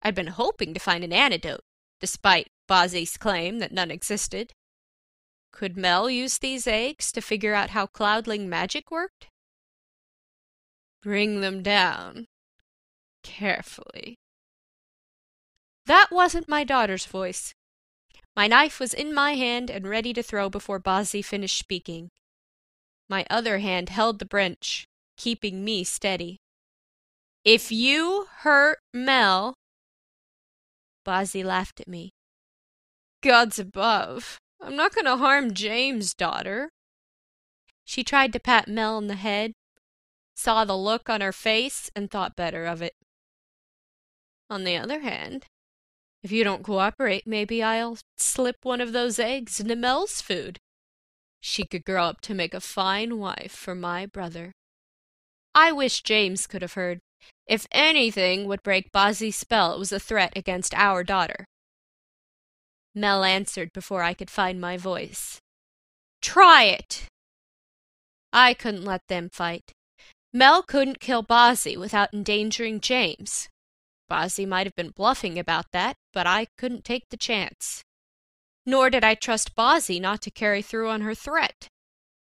I'd 0.00 0.14
been 0.14 0.28
hoping 0.28 0.72
to 0.72 0.80
find 0.80 1.04
an 1.04 1.12
antidote, 1.12 1.64
despite 2.00 2.48
Bozzy's 2.68 3.16
claim 3.16 3.58
that 3.58 3.72
none 3.72 3.90
existed. 3.90 4.52
Could 5.52 5.76
Mel 5.76 6.10
use 6.10 6.38
these 6.38 6.66
eggs 6.66 7.10
to 7.12 7.20
figure 7.20 7.54
out 7.54 7.70
how 7.70 7.86
cloudling 7.86 8.48
magic 8.48 8.90
worked? 8.90 9.28
Bring 11.02 11.40
them 11.40 11.62
down. 11.62 12.26
Carefully. 13.22 14.16
That 15.86 16.08
wasn't 16.10 16.48
my 16.48 16.64
daughter's 16.64 17.06
voice. 17.06 17.54
My 18.36 18.46
knife 18.46 18.80
was 18.80 18.92
in 18.92 19.14
my 19.14 19.32
hand 19.32 19.70
and 19.70 19.88
ready 19.88 20.12
to 20.12 20.22
throw 20.22 20.50
before 20.50 20.80
Bozzy 20.80 21.24
finished 21.24 21.58
speaking. 21.58 22.10
My 23.08 23.24
other 23.30 23.58
hand 23.58 23.88
held 23.88 24.18
the 24.18 24.26
branch, 24.26 24.86
keeping 25.16 25.64
me 25.64 25.84
steady. 25.84 26.38
If 27.44 27.70
you 27.70 28.26
hurt 28.38 28.78
Mel. 28.92 29.54
Bozzie 31.04 31.44
laughed 31.44 31.80
at 31.80 31.86
me. 31.86 32.10
Gods 33.26 33.58
above. 33.58 34.38
I'm 34.60 34.76
not 34.76 34.94
going 34.94 35.04
to 35.06 35.16
harm 35.16 35.52
James' 35.52 36.14
daughter. 36.14 36.70
She 37.84 38.04
tried 38.04 38.32
to 38.34 38.38
pat 38.38 38.68
Mel 38.68 38.96
on 38.96 39.08
the 39.08 39.16
head, 39.16 39.50
saw 40.36 40.64
the 40.64 40.76
look 40.76 41.10
on 41.10 41.22
her 41.22 41.32
face, 41.32 41.90
and 41.96 42.08
thought 42.08 42.36
better 42.36 42.66
of 42.66 42.82
it. 42.82 42.92
On 44.48 44.62
the 44.62 44.76
other 44.76 45.00
hand, 45.00 45.46
if 46.22 46.30
you 46.30 46.44
don't 46.44 46.62
cooperate, 46.62 47.26
maybe 47.26 47.64
I'll 47.64 47.98
slip 48.16 48.58
one 48.62 48.80
of 48.80 48.92
those 48.92 49.18
eggs 49.18 49.58
into 49.58 49.74
Mel's 49.74 50.20
food. 50.20 50.58
She 51.40 51.64
could 51.64 51.84
grow 51.84 52.04
up 52.04 52.20
to 52.22 52.34
make 52.34 52.54
a 52.54 52.60
fine 52.60 53.18
wife 53.18 53.50
for 53.50 53.74
my 53.74 54.06
brother. 54.06 54.52
I 55.52 55.72
wish 55.72 56.02
James 56.02 56.46
could 56.46 56.62
have 56.62 56.74
heard. 56.74 57.00
If 57.48 57.66
anything 57.72 58.46
would 58.46 58.62
break 58.62 58.92
Bozzy's 58.92 59.34
spell, 59.34 59.74
it 59.74 59.80
was 59.80 59.90
a 59.90 59.98
threat 59.98 60.32
against 60.36 60.74
our 60.74 61.02
daughter. 61.02 61.44
Mel 62.96 63.24
answered 63.24 63.74
before 63.74 64.02
I 64.02 64.14
could 64.14 64.30
find 64.30 64.58
my 64.58 64.78
voice. 64.78 65.38
Try 66.22 66.64
it! 66.64 67.04
I 68.32 68.54
couldn't 68.54 68.86
let 68.86 69.06
them 69.08 69.28
fight. 69.28 69.72
Mel 70.32 70.62
couldn't 70.62 70.98
kill 70.98 71.22
Bozzy 71.22 71.76
without 71.76 72.14
endangering 72.14 72.80
James. 72.80 73.50
Bozzy 74.10 74.46
might 74.48 74.66
have 74.66 74.74
been 74.74 74.94
bluffing 74.96 75.38
about 75.38 75.66
that, 75.72 75.96
but 76.14 76.26
I 76.26 76.46
couldn't 76.56 76.84
take 76.84 77.04
the 77.10 77.18
chance. 77.18 77.82
Nor 78.64 78.88
did 78.88 79.04
I 79.04 79.14
trust 79.14 79.54
Bozzy 79.54 80.00
not 80.00 80.22
to 80.22 80.30
carry 80.30 80.62
through 80.62 80.88
on 80.88 81.02
her 81.02 81.14
threat. 81.14 81.68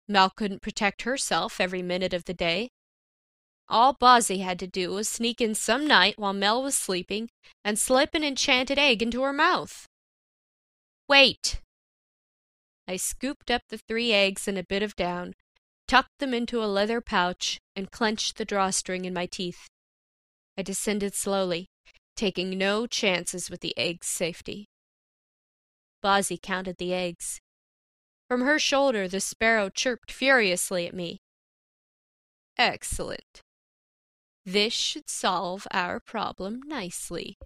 Mel 0.08 0.30
couldn't 0.30 0.62
protect 0.62 1.02
herself 1.02 1.60
every 1.60 1.82
minute 1.82 2.14
of 2.14 2.24
the 2.24 2.34
day. 2.34 2.70
All 3.68 3.94
Bozzy 3.94 4.40
had 4.40 4.60
to 4.60 4.68
do 4.68 4.92
was 4.92 5.10
sneak 5.10 5.42
in 5.42 5.56
some 5.56 5.86
night 5.86 6.18
while 6.18 6.34
Mel 6.34 6.64
was 6.64 6.76
sleeping 6.76 7.30
and 7.66 7.78
slip 7.78 8.16
an 8.16 8.24
enchanted 8.24 8.80
egg 8.80 9.02
into 9.02 9.24
her 9.24 9.34
mouth. 9.34 9.88
Wait! 11.08 11.62
I 12.88 12.98
scooped 12.98 13.52
up 13.52 13.64
the 13.70 13.78
three 13.78 14.12
eggs 14.12 14.48
and 14.48 14.58
a 14.58 14.64
bit 14.64 14.84
of 14.84 14.96
down, 14.96 15.34
tucked 15.88 16.20
them 16.20 16.34
into 16.34 16.64
a 16.64 16.66
leather 16.66 17.02
pouch, 17.02 17.60
and 17.76 17.92
clenched 17.92 18.38
the 18.38 18.46
drawstring 18.46 19.06
in 19.06 19.14
my 19.14 19.26
teeth. 19.26 19.68
I 20.58 20.62
descended 20.62 21.16
slowly, 21.16 21.68
taking 22.16 22.58
no 22.58 22.88
chances 22.88 23.50
with 23.50 23.62
the 23.62 23.78
egg's 23.78 24.08
safety. 24.08 24.68
Bozzy 26.04 26.42
counted 26.42 26.78
the 26.78 26.94
eggs. 26.94 27.40
From 28.28 28.42
her 28.42 28.60
shoulder 28.60 29.08
the 29.08 29.20
sparrow 29.20 29.70
chirped 29.70 30.12
furiously 30.12 30.88
at 30.88 30.94
me. 30.94 31.20
Excellent. 32.58 33.42
This 34.46 34.74
should 34.74 35.10
solve 35.10 35.66
our 35.72 36.00
problem 36.00 36.62
nicely. 36.66 37.38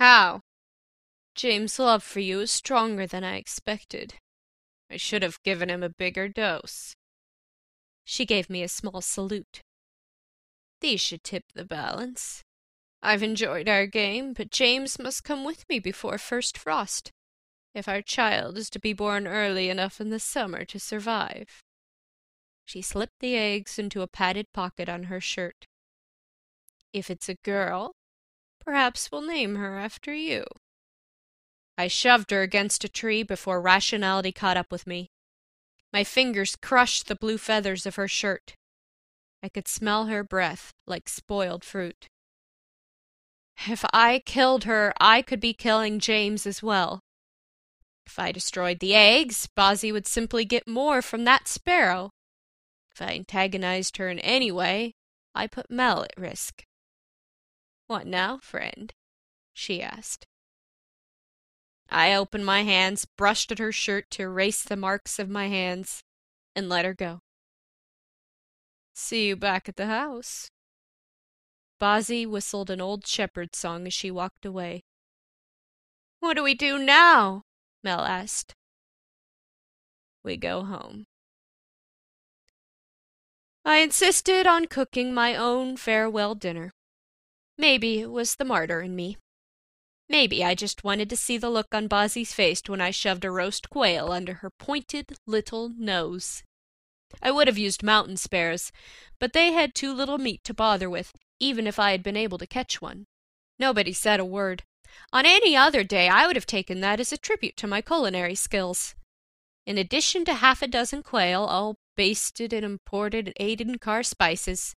How? 0.00 0.40
James' 1.34 1.78
love 1.78 2.02
for 2.02 2.20
you 2.20 2.40
is 2.40 2.52
stronger 2.52 3.06
than 3.06 3.24
I 3.24 3.36
expected. 3.36 4.14
I 4.90 4.96
should 4.96 5.22
have 5.22 5.42
given 5.42 5.68
him 5.68 5.82
a 5.82 5.88
bigger 5.88 6.28
dose. 6.28 6.94
She 8.04 8.24
gave 8.24 8.48
me 8.48 8.62
a 8.62 8.68
small 8.68 9.00
salute. 9.00 9.60
These 10.80 11.00
should 11.00 11.24
tip 11.24 11.44
the 11.54 11.64
balance. 11.64 12.42
I've 13.02 13.22
enjoyed 13.22 13.68
our 13.68 13.86
game, 13.86 14.32
but 14.32 14.50
James 14.50 14.98
must 14.98 15.24
come 15.24 15.44
with 15.44 15.64
me 15.68 15.78
before 15.78 16.18
first 16.18 16.56
frost, 16.56 17.10
if 17.74 17.88
our 17.88 18.00
child 18.00 18.56
is 18.56 18.70
to 18.70 18.78
be 18.78 18.92
born 18.92 19.26
early 19.26 19.68
enough 19.68 20.00
in 20.00 20.10
the 20.10 20.20
summer 20.20 20.64
to 20.66 20.78
survive. 20.78 21.62
She 22.64 22.80
slipped 22.80 23.18
the 23.20 23.36
eggs 23.36 23.78
into 23.78 24.02
a 24.02 24.06
padded 24.06 24.46
pocket 24.54 24.88
on 24.88 25.04
her 25.04 25.20
shirt. 25.20 25.66
If 26.92 27.10
it's 27.10 27.28
a 27.28 27.36
girl, 27.44 27.92
perhaps 28.60 29.10
we'll 29.10 29.26
name 29.26 29.56
her 29.56 29.78
after 29.78 30.14
you. 30.14 30.44
I 31.76 31.88
shoved 31.88 32.30
her 32.30 32.42
against 32.42 32.84
a 32.84 32.88
tree 32.88 33.22
before 33.22 33.60
rationality 33.60 34.32
caught 34.32 34.56
up 34.56 34.70
with 34.70 34.86
me. 34.86 35.10
My 35.92 36.04
fingers 36.04 36.56
crushed 36.56 37.06
the 37.06 37.16
blue 37.16 37.38
feathers 37.38 37.86
of 37.86 37.96
her 37.96 38.08
shirt. 38.08 38.54
I 39.42 39.48
could 39.48 39.68
smell 39.68 40.06
her 40.06 40.24
breath 40.24 40.72
like 40.86 41.08
spoiled 41.08 41.64
fruit. 41.64 42.08
If 43.68 43.84
I 43.92 44.22
killed 44.24 44.64
her, 44.64 44.92
I 45.00 45.22
could 45.22 45.40
be 45.40 45.52
killing 45.52 46.00
James 46.00 46.46
as 46.46 46.62
well. 46.62 47.00
If 48.06 48.18
I 48.18 48.32
destroyed 48.32 48.80
the 48.80 48.94
eggs, 48.94 49.48
Bozzy 49.56 49.92
would 49.92 50.06
simply 50.06 50.44
get 50.44 50.68
more 50.68 51.00
from 51.02 51.24
that 51.24 51.48
sparrow. 51.48 52.10
If 52.92 53.02
I 53.02 53.14
antagonized 53.14 53.96
her 53.96 54.08
in 54.08 54.18
any 54.20 54.52
way, 54.52 54.94
I 55.34 55.46
put 55.46 55.70
Mel 55.70 56.04
at 56.04 56.12
risk. 56.16 56.64
What 57.86 58.06
now, 58.06 58.38
friend? 58.38 58.92
she 59.52 59.82
asked. 59.82 60.26
I 61.90 62.14
opened 62.14 62.44
my 62.46 62.62
hands, 62.62 63.04
brushed 63.04 63.52
at 63.52 63.58
her 63.58 63.72
shirt 63.72 64.10
to 64.12 64.22
erase 64.22 64.62
the 64.62 64.76
marks 64.76 65.18
of 65.18 65.28
my 65.28 65.48
hands, 65.48 66.02
and 66.56 66.68
let 66.68 66.84
her 66.84 66.94
go. 66.94 67.20
See 68.94 69.28
you 69.28 69.36
back 69.36 69.68
at 69.68 69.76
the 69.76 69.86
house. 69.86 70.50
Bozzy 71.80 72.26
whistled 72.26 72.70
an 72.70 72.80
old 72.80 73.06
shepherd 73.06 73.54
song 73.54 73.86
as 73.86 73.92
she 73.92 74.10
walked 74.10 74.46
away. 74.46 74.84
What 76.20 76.34
do 76.34 76.42
we 76.42 76.54
do 76.54 76.78
now? 76.78 77.42
Mel 77.82 78.00
asked. 78.00 78.54
We 80.22 80.36
go 80.36 80.64
home. 80.64 81.04
I 83.64 83.78
insisted 83.78 84.46
on 84.46 84.66
cooking 84.66 85.12
my 85.12 85.34
own 85.34 85.76
farewell 85.76 86.34
dinner. 86.34 86.72
Maybe 87.58 88.00
it 88.00 88.10
was 88.10 88.36
the 88.36 88.44
martyr 88.44 88.80
in 88.80 88.96
me. 88.96 89.16
Maybe 90.08 90.44
I 90.44 90.54
just 90.54 90.84
wanted 90.84 91.08
to 91.10 91.16
see 91.16 91.38
the 91.38 91.50
look 91.50 91.74
on 91.74 91.88
Bozzy's 91.88 92.32
face 92.32 92.62
when 92.66 92.80
I 92.80 92.90
shoved 92.90 93.24
a 93.24 93.30
roast 93.30 93.70
quail 93.70 94.12
under 94.12 94.34
her 94.34 94.50
pointed 94.50 95.16
little 95.26 95.70
nose. 95.70 96.42
I 97.22 97.30
would 97.30 97.46
have 97.46 97.58
used 97.58 97.82
mountain 97.82 98.16
spares, 98.16 98.70
but 99.18 99.32
they 99.32 99.52
had 99.52 99.74
too 99.74 99.92
little 99.94 100.18
meat 100.18 100.42
to 100.44 100.54
bother 100.54 100.90
with, 100.90 101.12
even 101.40 101.66
if 101.66 101.78
I 101.78 101.92
had 101.92 102.02
been 102.02 102.16
able 102.16 102.38
to 102.38 102.46
catch 102.46 102.82
one. 102.82 103.06
Nobody 103.58 103.92
said 103.92 104.20
a 104.20 104.24
word. 104.24 104.62
On 105.12 105.24
any 105.24 105.56
other 105.56 105.84
day, 105.84 106.08
I 106.08 106.26
would 106.26 106.36
have 106.36 106.46
taken 106.46 106.80
that 106.80 107.00
as 107.00 107.12
a 107.12 107.16
tribute 107.16 107.56
to 107.58 107.66
my 107.66 107.80
culinary 107.80 108.34
skills. 108.34 108.94
In 109.66 109.78
addition 109.78 110.24
to 110.26 110.34
half 110.34 110.60
a 110.60 110.66
dozen 110.66 111.02
quail, 111.02 111.44
all 111.44 111.76
basted 111.96 112.52
and 112.52 112.64
imported 112.64 113.28
and 113.28 113.36
Aden 113.40 113.78
car 113.78 114.02
spices, 114.02 114.74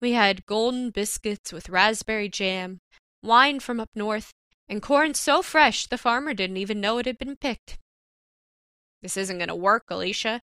we 0.00 0.12
had 0.12 0.46
golden 0.46 0.90
biscuits 0.90 1.52
with 1.52 1.68
raspberry 1.68 2.28
jam, 2.28 2.78
wine 3.22 3.58
from 3.58 3.80
up 3.80 3.90
north, 3.94 4.32
and 4.68 4.82
corn 4.82 5.14
so 5.14 5.42
fresh 5.42 5.86
the 5.86 5.98
farmer 5.98 6.34
didn't 6.34 6.56
even 6.58 6.80
know 6.80 6.98
it 6.98 7.06
had 7.06 7.18
been 7.18 7.36
picked. 7.36 7.78
This 9.02 9.16
isn't 9.16 9.38
going 9.38 9.48
to 9.48 9.56
work, 9.56 9.84
Alicia, 9.88 10.40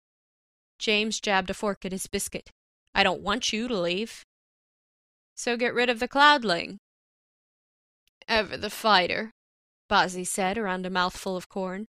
James 0.82 1.20
jabbed 1.20 1.52
a 1.52 1.54
fork 1.54 1.86
at 1.86 1.92
his 1.92 2.08
biscuit. 2.08 2.50
I 2.96 3.04
don't 3.04 3.22
want 3.22 3.54
you 3.54 3.68
to 3.68 3.80
leave. 3.80 4.26
So 5.36 5.56
get 5.56 5.76
rid 5.76 5.90
of 5.90 6.00
the 6.00 6.08
cloudling. 6.08 6.80
Ever 8.28 8.58
the 8.58 8.72
fighter, 8.72 9.32
Bozzy 9.88 10.26
said 10.26 10.58
around 10.58 10.86
a 10.88 10.90
mouthful 10.90 11.38
of 11.38 11.48
corn. 11.48 11.86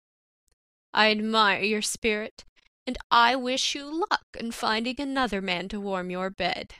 I 0.92 1.10
admire 1.10 1.62
your 1.62 1.80
spirit, 1.80 2.44
and 2.86 2.98
I 3.10 3.34
wish 3.34 3.74
you 3.74 4.06
luck 4.10 4.26
in 4.38 4.52
finding 4.52 5.00
another 5.00 5.40
man 5.40 5.68
to 5.70 5.80
warm 5.80 6.10
your 6.10 6.28
bed. 6.28 6.74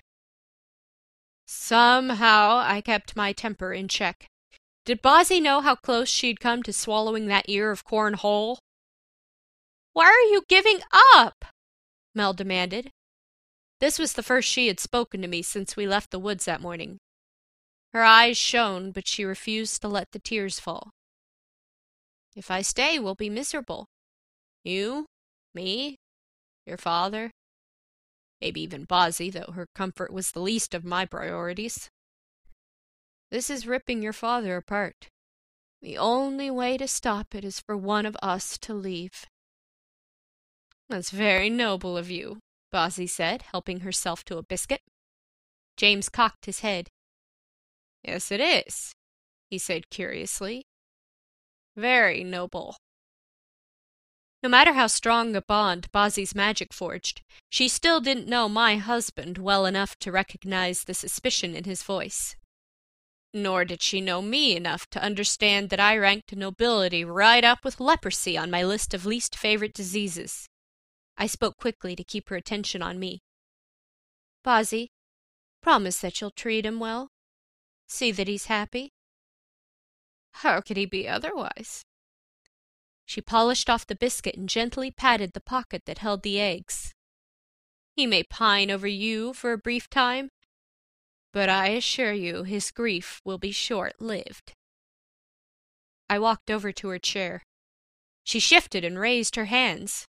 Somehow 1.47 2.59
I 2.59 2.83
kept 2.83 3.17
my 3.17 3.33
temper 3.33 3.73
in 3.73 3.89
check. 3.89 4.27
Did 4.85 5.01
Bozzy 5.01 5.41
know 5.41 5.61
how 5.61 5.77
close 5.77 6.09
she'd 6.09 6.41
come 6.41 6.63
to 6.65 6.73
swallowing 6.73 7.27
that 7.27 7.49
ear 7.49 7.71
of 7.71 7.85
corn 7.85 8.15
whole? 8.15 8.59
Why 9.93 10.07
are 10.07 10.33
you 10.33 10.43
giving 10.49 10.81
up? 11.15 11.45
Mel 12.15 12.33
demanded. 12.33 12.91
This 13.79 13.99
was 13.99 14.15
the 14.15 14.23
first 14.23 14.49
she 14.49 14.67
had 14.67 14.81
spoken 14.81 15.23
to 15.23 15.29
me 15.29 15.43
since 15.43 15.77
we 15.77 15.87
left 15.87 16.11
the 16.11 16.19
woods 16.19 16.47
that 16.47 16.61
morning. 16.61 16.99
Her 17.93 18.03
eyes 18.03 18.37
shone, 18.37 18.91
but 18.91 19.07
she 19.07 19.25
refused 19.25 19.83
to 19.83 19.89
let 19.89 20.11
the 20.13 20.19
tears 20.19 20.59
fall. 20.59 20.91
If 22.35 22.51
I 22.51 22.63
stay, 22.63 22.99
we'll 22.99 23.15
be 23.15 23.31
miserable. 23.31 23.87
You, 24.65 25.07
me, 25.55 25.97
your 26.67 26.79
father, 26.79 27.31
maybe 28.41 28.63
even 28.63 28.87
Bozzy, 28.87 29.31
though 29.31 29.53
her 29.53 29.67
comfort 29.75 30.13
was 30.13 30.33
the 30.33 30.41
least 30.41 30.75
of 30.75 30.85
my 30.85 31.05
priorities. 31.05 31.89
This 33.33 33.49
is 33.49 33.67
ripping 33.67 34.03
your 34.03 34.13
father 34.13 34.59
apart. 34.59 35.09
The 35.81 35.97
only 35.97 36.51
way 36.51 36.77
to 36.77 36.87
stop 36.87 37.35
it 37.35 37.47
is 37.47 37.61
for 37.61 37.79
one 37.79 38.05
of 38.05 38.15
us 38.23 38.59
to 38.59 38.75
leave. 38.75 39.25
That's 40.91 41.09
very 41.09 41.49
noble 41.49 41.97
of 41.97 42.11
you, 42.11 42.41
Bozzy 42.75 43.09
said, 43.09 43.41
helping 43.51 43.81
herself 43.81 44.23
to 44.27 44.37
a 44.37 44.43
biscuit. 44.43 44.83
James 45.79 46.11
cocked 46.11 46.45
his 46.45 46.61
head. 46.61 46.91
Yes, 48.05 48.31
it 48.31 48.41
is, 48.41 48.93
he 49.49 49.57
said 49.57 49.89
curiously. 49.89 50.65
Very 51.75 52.23
noble. 52.23 52.77
No 54.43 54.51
matter 54.51 54.75
how 54.75 54.89
strong 54.89 55.35
a 55.35 55.41
bond 55.41 55.91
Bozzy's 55.91 56.35
magic 56.35 56.75
forged, 56.75 57.23
she 57.49 57.67
still 57.67 58.03
didn't 58.03 58.29
know 58.29 58.47
my 58.51 58.77
husband 58.77 59.39
well 59.39 59.65
enough 59.65 59.99
to 60.01 60.13
recognize 60.13 60.85
the 60.85 60.93
suspicion 60.93 61.55
in 61.55 61.65
his 61.65 61.83
voice. 61.83 62.37
Nor 63.35 63.65
did 63.65 63.81
she 63.81 64.01
know 64.01 64.21
me 64.21 64.55
enough 64.55 64.89
to 64.91 65.03
understand 65.03 65.71
that 65.71 65.81
I 65.81 65.97
ranked 65.97 66.37
nobility 66.37 67.05
right 67.05 67.43
up 67.45 67.65
with 67.65 67.81
leprosy 67.81 68.37
on 68.37 68.51
my 68.51 68.63
list 68.63 68.93
of 68.93 69.07
least 69.07 69.37
favorite 69.37 69.73
diseases. 69.73 70.47
I 71.17 71.27
spoke 71.27 71.57
quickly 71.57 71.97
to 71.97 72.05
keep 72.05 72.29
her 72.29 72.37
attention 72.37 72.83
on 72.83 72.99
me. 72.99 73.23
Bozzy, 74.45 74.89
promise 75.63 76.01
that 76.01 76.21
you'll 76.21 76.31
treat 76.31 76.67
him 76.67 76.79
well. 76.79 77.09
See 77.89 78.13
that 78.13 78.29
he's 78.29 78.47
happy. 78.47 78.93
How 80.37 80.61
could 80.61 80.77
he 80.77 80.87
be 80.87 81.09
otherwise? 81.09 81.85
She 83.07 83.21
polished 83.21 83.69
off 83.69 83.87
the 83.87 83.95
biscuit 83.95 84.37
and 84.37 84.49
gently 84.49 84.91
patted 84.91 85.33
the 85.33 85.41
pocket 85.41 85.83
that 85.87 85.99
held 85.99 86.23
the 86.23 86.41
eggs. 86.41 86.95
He 87.95 88.07
may 88.07 88.23
pine 88.23 88.71
over 88.71 88.87
you 88.87 89.35
for 89.35 89.53
a 89.53 89.59
brief 89.59 89.91
time, 89.91 90.31
but 91.33 91.49
I 91.49 91.69
assure 91.69 92.13
you 92.13 92.43
his 92.43 92.71
grief 92.71 93.21
will 93.25 93.39
be 93.39 93.53
short 93.53 94.01
lived. 94.01 94.53
I 96.09 96.19
walked 96.19 96.51
over 96.51 96.73
to 96.73 96.89
her 96.89 96.99
chair. 96.99 97.43
She 98.25 98.39
shifted 98.39 98.85
and 98.85 98.99
raised 98.99 99.37
her 99.37 99.47
hands. 99.47 100.07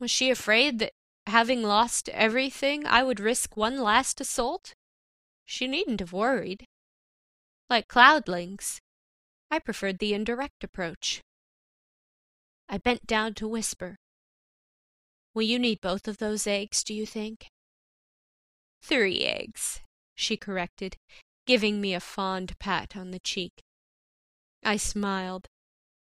Was 0.00 0.10
she 0.10 0.30
afraid 0.30 0.78
that, 0.78 0.92
having 1.26 1.62
lost 1.62 2.08
everything, 2.08 2.86
I 2.86 3.02
would 3.02 3.20
risk 3.20 3.56
one 3.56 3.78
last 3.78 4.20
assault? 4.20 4.74
She 5.44 5.66
needn't 5.66 6.00
have 6.00 6.12
worried. 6.12 6.64
Like 7.68 7.88
cloudlings, 7.88 8.80
I 9.50 9.58
preferred 9.58 9.98
the 9.98 10.14
indirect 10.14 10.64
approach. 10.64 11.20
I 12.68 12.78
bent 12.78 13.06
down 13.06 13.34
to 13.34 13.46
whisper. 13.46 13.96
Will 15.34 15.42
you 15.42 15.58
need 15.58 15.80
both 15.80 16.08
of 16.08 16.18
those 16.18 16.46
eggs, 16.46 16.82
do 16.82 16.94
you 16.94 17.06
think? 17.06 17.48
Three 18.82 19.20
eggs, 19.20 19.80
she 20.22 20.36
corrected, 20.36 20.96
giving 21.46 21.80
me 21.80 21.92
a 21.92 22.00
fond 22.00 22.58
pat 22.58 22.96
on 22.96 23.10
the 23.10 23.18
cheek. 23.18 23.62
I 24.64 24.76
smiled. 24.76 25.48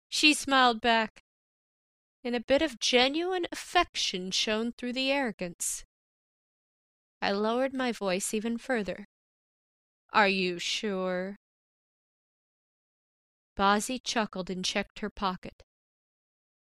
She 0.09 0.35
smiled 0.35 0.81
back, 0.81 1.23
and 2.23 2.37
a 2.37 2.41
bit 2.41 2.63
of 2.63 2.79
genuine 2.79 3.47
affection 3.51 4.31
shone 4.31 4.73
through 4.73 4.93
the 4.93 5.11
arrogance. 5.11 5.85
I 7.21 7.33
lowered 7.33 7.73
my 7.73 7.91
voice 7.91 8.35
even 8.35 8.59
further. 8.59 9.07
Are 10.13 10.29
you 10.29 10.59
sure? 10.59 11.37
Bozzy 13.57 13.99
chuckled 14.03 14.51
and 14.51 14.65
checked 14.65 14.99
her 14.99 15.11
pocket. 15.11 15.63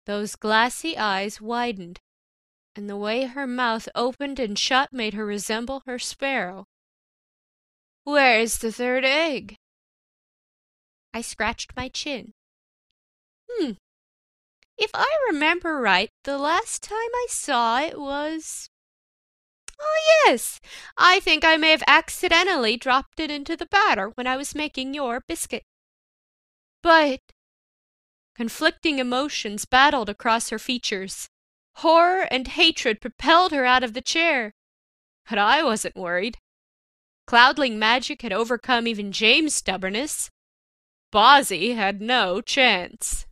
Those 0.05 0.37
glassy 0.37 0.99
eyes 0.99 1.41
widened, 1.41 2.01
and 2.77 2.89
the 2.89 2.97
way 2.97 3.25
her 3.25 3.47
mouth 3.47 3.89
opened 3.95 4.39
and 4.39 4.59
shut 4.59 4.93
made 4.93 5.15
her 5.15 5.25
resemble 5.25 5.83
her 5.87 5.99
sparrow. 5.99 6.67
Where 8.05 8.41
is 8.41 8.59
the 8.59 8.73
third 8.73 9.05
egg? 9.05 9.57
I 11.15 11.21
scratched 11.21 11.77
my 11.77 11.89
chin. 11.89 12.33
Hmm. 13.49 13.73
If 14.79 14.91
I 14.95 15.07
remember 15.31 15.81
right, 15.81 16.11
the 16.25 16.39
last 16.39 16.83
time 16.83 16.97
I 16.99 17.27
saw 17.29 17.81
it 17.81 18.01
was. 18.01 18.69
Oh, 19.79 20.23
yes. 20.27 20.61
I 20.97 21.21
think 21.21 21.45
I 21.45 21.57
may 21.57 21.71
have 21.71 21.85
accidentally 21.87 22.77
dropped 22.77 23.21
it 23.21 23.31
into 23.31 23.57
the 23.57 23.67
batter 23.67 24.09
when 24.15 24.27
I 24.27 24.37
was 24.37 24.55
making 24.55 24.95
your 24.95 25.21
biscuit. 25.29 25.63
But. 26.83 27.21
Conflicting 28.35 28.99
emotions 28.99 29.65
battled 29.65 30.09
across 30.09 30.49
her 30.49 30.59
features. 30.59 31.29
Horror 31.77 32.23
and 32.31 32.49
hatred 32.49 33.01
propelled 33.01 33.53
her 33.53 33.65
out 33.65 33.85
of 33.85 33.95
the 33.95 34.03
chair. 34.03 34.53
But 35.29 35.39
I 35.39 35.63
wasn't 35.63 35.97
worried. 35.97 36.39
Cloudling 37.33 37.79
magic 37.79 38.21
had 38.21 38.31
overcome 38.35 38.87
even 38.87 39.11
James' 39.11 39.55
stubbornness. 39.55 40.31
Bozzy 41.11 41.75
had 41.75 42.03
no 42.03 42.43
chance. 42.43 43.25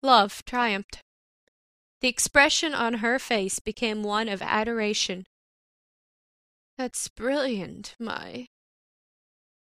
Love 0.00 0.44
triumphed. 0.44 1.00
The 2.02 2.06
expression 2.06 2.72
on 2.72 2.98
her 3.02 3.18
face 3.18 3.58
became 3.58 4.04
one 4.04 4.28
of 4.28 4.40
adoration. 4.40 5.26
That's 6.78 7.08
brilliant, 7.08 7.96
my 7.98 8.46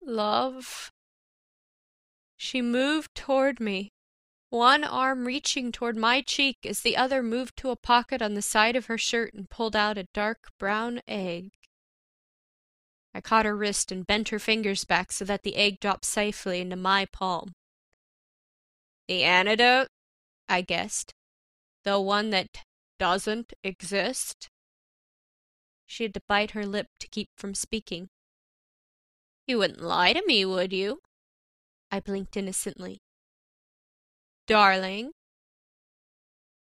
love. 0.01 0.89
She 2.37 2.61
moved 2.61 3.13
toward 3.13 3.59
me, 3.59 3.91
one 4.49 4.85
arm 4.85 5.25
reaching 5.25 5.73
toward 5.73 5.97
my 5.97 6.21
cheek 6.21 6.59
as 6.63 6.79
the 6.79 6.95
other 6.95 7.21
moved 7.21 7.57
to 7.57 7.71
a 7.71 7.75
pocket 7.75 8.21
on 8.21 8.35
the 8.35 8.41
side 8.41 8.77
of 8.77 8.85
her 8.85 8.97
shirt 8.97 9.33
and 9.33 9.49
pulled 9.49 9.75
out 9.75 9.97
a 9.97 10.07
dark 10.13 10.47
brown 10.57 11.01
egg. 11.09 11.51
I 13.15 13.21
caught 13.21 13.45
her 13.45 13.55
wrist 13.55 13.93
and 13.93 14.05
bent 14.05 14.27
her 14.27 14.39
fingers 14.39 14.83
back 14.83 15.13
so 15.13 15.23
that 15.23 15.43
the 15.43 15.55
egg 15.55 15.79
dropped 15.79 16.03
safely 16.03 16.59
into 16.59 16.75
my 16.75 17.05
palm. 17.05 17.53
The 19.07 19.23
antidote? 19.23 19.87
I 20.49 20.59
guessed. 20.59 21.13
The 21.85 21.97
one 22.01 22.31
that 22.31 22.49
doesn't 22.99 23.53
exist? 23.63 24.49
She 25.85 26.03
had 26.03 26.13
to 26.15 26.21
bite 26.27 26.51
her 26.51 26.65
lip 26.65 26.87
to 26.99 27.07
keep 27.07 27.29
from 27.37 27.55
speaking. 27.55 28.09
You 29.47 29.59
wouldn't 29.59 29.79
lie 29.79 30.11
to 30.11 30.21
me, 30.25 30.43
would 30.43 30.73
you? 30.73 30.99
I 31.89 32.01
blinked 32.01 32.35
innocently. 32.35 32.99
Darling. 34.45 35.11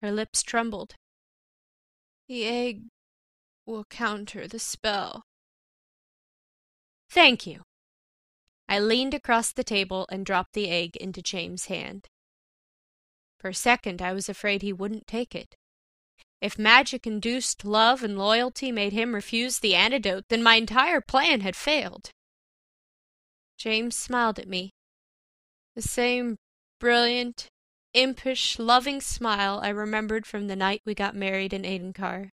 Her 0.01 0.13
lips 0.13 0.41
trembled. 0.41 0.95
The 2.29 2.45
egg 2.45 2.83
will 3.65 3.83
counter 3.83 4.47
the 4.47 4.59
spell. 4.59 5.25
Thank 7.09 7.47
you. 7.47 7.63
I 8.67 8.79
leaned 8.79 9.15
across 9.15 9.51
the 9.51 9.63
table 9.63 10.05
and 10.11 10.25
dropped 10.25 10.53
the 10.53 10.69
egg 10.69 10.95
into 10.95 11.23
James' 11.23 11.65
hand. 11.65 12.07
For 13.39 13.49
a 13.49 13.53
second 13.53 14.01
I 14.01 14.13
was 14.13 14.29
afraid 14.29 14.61
he 14.61 14.73
wouldn't 14.73 15.07
take 15.07 15.33
it. 15.33 15.55
If 16.39 16.59
magic 16.59 17.07
induced 17.07 17.65
love 17.65 18.03
and 18.03 18.17
loyalty 18.17 18.71
made 18.71 18.93
him 18.93 19.15
refuse 19.15 19.59
the 19.59 19.75
antidote, 19.75 20.25
then 20.29 20.43
my 20.43 20.55
entire 20.55 21.01
plan 21.01 21.41
had 21.41 21.55
failed. 21.55 22.11
James 23.57 23.95
smiled 23.95 24.39
at 24.39 24.47
me. 24.47 24.71
The 25.75 25.81
same 25.81 26.37
brilliant, 26.79 27.49
impish, 27.93 28.59
loving 28.59 29.01
smile 29.01 29.59
I 29.61 29.69
remembered 29.69 30.25
from 30.25 30.47
the 30.47 30.55
night 30.55 30.81
we 30.85 30.93
got 30.93 31.15
married 31.15 31.53
in 31.53 31.63
Adenkar 31.63 32.29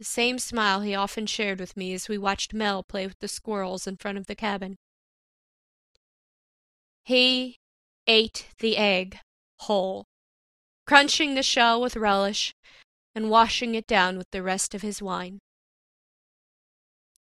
the 0.00 0.04
same 0.04 0.38
smile 0.38 0.80
he 0.80 0.94
often 0.94 1.26
shared 1.26 1.60
with 1.60 1.76
me 1.76 1.92
as 1.92 2.08
we 2.08 2.16
watched 2.16 2.54
Mel 2.54 2.82
play 2.82 3.06
with 3.06 3.18
the 3.18 3.28
squirrels 3.28 3.86
in 3.86 3.98
front 3.98 4.16
of 4.16 4.26
the 4.26 4.34
cabin. 4.34 4.78
He 7.04 7.58
ate 8.06 8.46
the 8.60 8.78
egg 8.78 9.18
whole, 9.58 10.06
crunching 10.86 11.34
the 11.34 11.42
shell 11.42 11.82
with 11.82 11.96
relish 11.96 12.54
and 13.14 13.28
washing 13.28 13.74
it 13.74 13.86
down 13.86 14.16
with 14.16 14.30
the 14.30 14.42
rest 14.42 14.74
of 14.74 14.80
his 14.80 15.02
wine. 15.02 15.38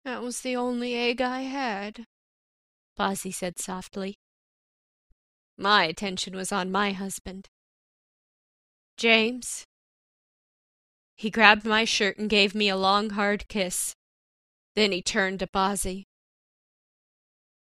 That 0.03 0.23
was 0.23 0.41
the 0.41 0.55
only 0.55 0.95
egg 0.95 1.21
I 1.21 1.41
had, 1.41 2.05
Bozzy 2.97 3.31
said 3.31 3.59
softly. 3.59 4.15
My 5.59 5.83
attention 5.83 6.35
was 6.35 6.51
on 6.51 6.71
my 6.71 6.91
husband. 6.91 7.49
James, 8.97 9.63
he 11.23 11.29
grabbed 11.29 11.63
my 11.63 11.85
shirt 11.85 12.17
and 12.17 12.29
gave 12.29 12.53
me 12.53 12.67
a 12.67 12.75
long, 12.75 13.11
hard 13.11 13.47
kiss. 13.47 13.95
Then 14.75 14.91
he 14.91 15.01
turned 15.01 15.39
to 15.39 15.47
Bozzy. 15.47 16.03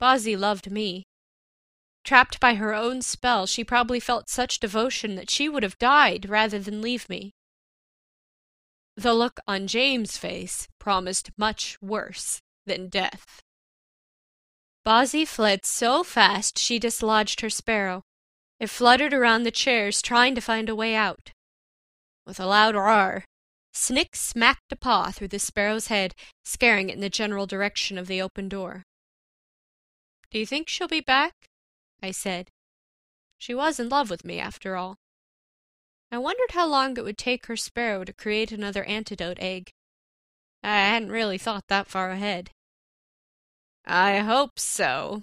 Bozzy 0.01 0.37
loved 0.37 0.73
me. 0.73 1.05
Trapped 2.03 2.41
by 2.41 2.55
her 2.55 2.75
own 2.75 3.01
spell, 3.01 3.47
she 3.47 3.63
probably 3.63 4.01
felt 4.01 4.29
such 4.29 4.59
devotion 4.59 5.15
that 5.15 5.31
she 5.31 5.49
would 5.49 5.63
have 5.63 5.79
died 5.79 6.29
rather 6.29 6.59
than 6.59 6.83
leave 6.83 7.09
me. 7.09 7.31
The 8.97 9.15
look 9.15 9.39
on 9.47 9.69
James' 9.69 10.19
face 10.19 10.67
promised 10.81 11.31
much 11.39 11.79
worse 11.81 12.41
than 12.67 12.89
death. 12.89 13.41
Bozzy 14.85 15.25
fled 15.25 15.65
so 15.65 16.03
fast 16.03 16.59
she 16.59 16.81
dislodged 16.81 17.41
her 17.41 17.51
sparrow. 17.51 18.03
It 18.59 18.69
fluttered 18.69 19.15
around 19.15 19.45
the 19.45 19.53
chairs, 19.53 20.03
trying 20.03 20.35
to 20.35 20.41
find 20.41 20.69
a 20.69 20.75
way 20.75 20.97
out. 20.97 21.31
With 22.27 22.41
a 22.41 22.47
loud 22.47 22.75
roar, 22.75 23.25
Snick 23.75 24.15
smacked 24.15 24.71
a 24.71 24.77
paw 24.77 25.11
through 25.11 25.29
the 25.29 25.39
sparrow's 25.39 25.89
head, 25.89 26.15
scaring 26.45 26.89
it 26.89 26.95
in 26.95 27.01
the 27.01 27.11
general 27.11 27.47
direction 27.47 27.99
of 27.99 28.07
the 28.07 28.23
open 28.23 28.49
door. 28.49 28.85
Do 30.31 30.39
you 30.39 30.47
think 30.47 30.69
she'll 30.69 30.89
be 30.89 31.01
back? 31.01 31.33
I 32.01 32.13
said. 32.13 32.51
She 33.37 33.53
was 33.53 33.81
in 33.81 33.89
love 33.89 34.11
with 34.11 34.25
me, 34.25 34.39
after 34.39 34.77
all. 34.77 34.97
I 36.11 36.19
wondered 36.19 36.53
how 36.53 36.67
long 36.67 36.97
it 36.97 37.05
would 37.05 37.19
take 37.19 37.47
her 37.47 37.57
sparrow 37.57 38.05
to 38.05 38.13
create 38.13 38.53
another 38.53 38.85
antidote 38.85 39.39
egg. 39.41 39.73
I 40.63 40.77
hadn't 40.77 41.11
really 41.11 41.39
thought 41.39 41.65
that 41.69 41.89
far 41.89 42.11
ahead. 42.11 42.51
I 43.85 44.19
hope 44.19 44.59
so. 44.59 45.23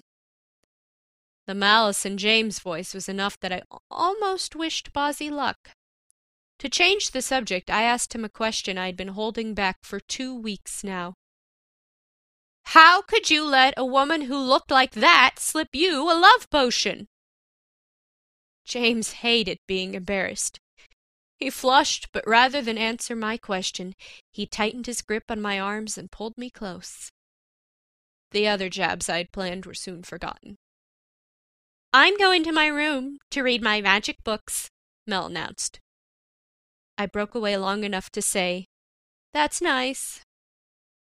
The 1.46 1.54
malice 1.54 2.06
in 2.06 2.18
James' 2.18 2.60
voice 2.60 2.94
was 2.94 3.08
enough 3.08 3.40
that 3.40 3.52
I 3.52 3.62
almost 3.90 4.54
wished 4.54 4.92
Bozzy 4.92 5.30
luck. 5.30 5.70
To 6.62 6.68
change 6.68 7.10
the 7.10 7.22
subject, 7.22 7.70
I 7.70 7.82
asked 7.82 8.14
him 8.14 8.24
a 8.24 8.28
question 8.28 8.78
I 8.78 8.86
had 8.86 8.96
been 8.96 9.08
holding 9.18 9.52
back 9.52 9.78
for 9.82 9.98
two 9.98 10.32
weeks 10.32 10.84
now. 10.84 11.14
How 12.66 13.02
could 13.02 13.30
you 13.30 13.44
let 13.44 13.74
a 13.76 13.84
woman 13.84 14.20
who 14.20 14.38
looked 14.38 14.70
like 14.70 14.92
that 14.92 15.40
slip 15.40 15.70
you 15.72 16.04
a 16.04 16.14
love 16.14 16.48
potion? 16.50 17.08
James 18.64 19.10
hated 19.24 19.58
being 19.66 19.94
embarrassed. 19.94 20.60
He 21.36 21.50
flushed, 21.50 22.06
but 22.12 22.22
rather 22.28 22.62
than 22.62 22.78
answer 22.78 23.16
my 23.16 23.38
question, 23.38 23.94
he 24.30 24.46
tightened 24.46 24.86
his 24.86 25.02
grip 25.02 25.24
on 25.28 25.40
my 25.40 25.58
arms 25.58 25.98
and 25.98 26.12
pulled 26.12 26.38
me 26.38 26.48
close. 26.48 27.10
The 28.30 28.46
other 28.46 28.68
jabs 28.68 29.08
I'd 29.08 29.32
planned 29.32 29.66
were 29.66 29.74
soon 29.74 30.04
forgotten. 30.04 30.54
I'm 31.92 32.16
going 32.16 32.44
to 32.44 32.52
my 32.52 32.68
room 32.68 33.18
to 33.32 33.42
read 33.42 33.62
my 33.62 33.80
magic 33.80 34.22
books, 34.22 34.70
Mel 35.08 35.26
announced. 35.26 35.80
I 37.02 37.06
broke 37.06 37.34
away 37.34 37.56
long 37.56 37.82
enough 37.82 38.10
to 38.10 38.22
say, 38.22 38.68
That's 39.34 39.60
nice. 39.60 40.20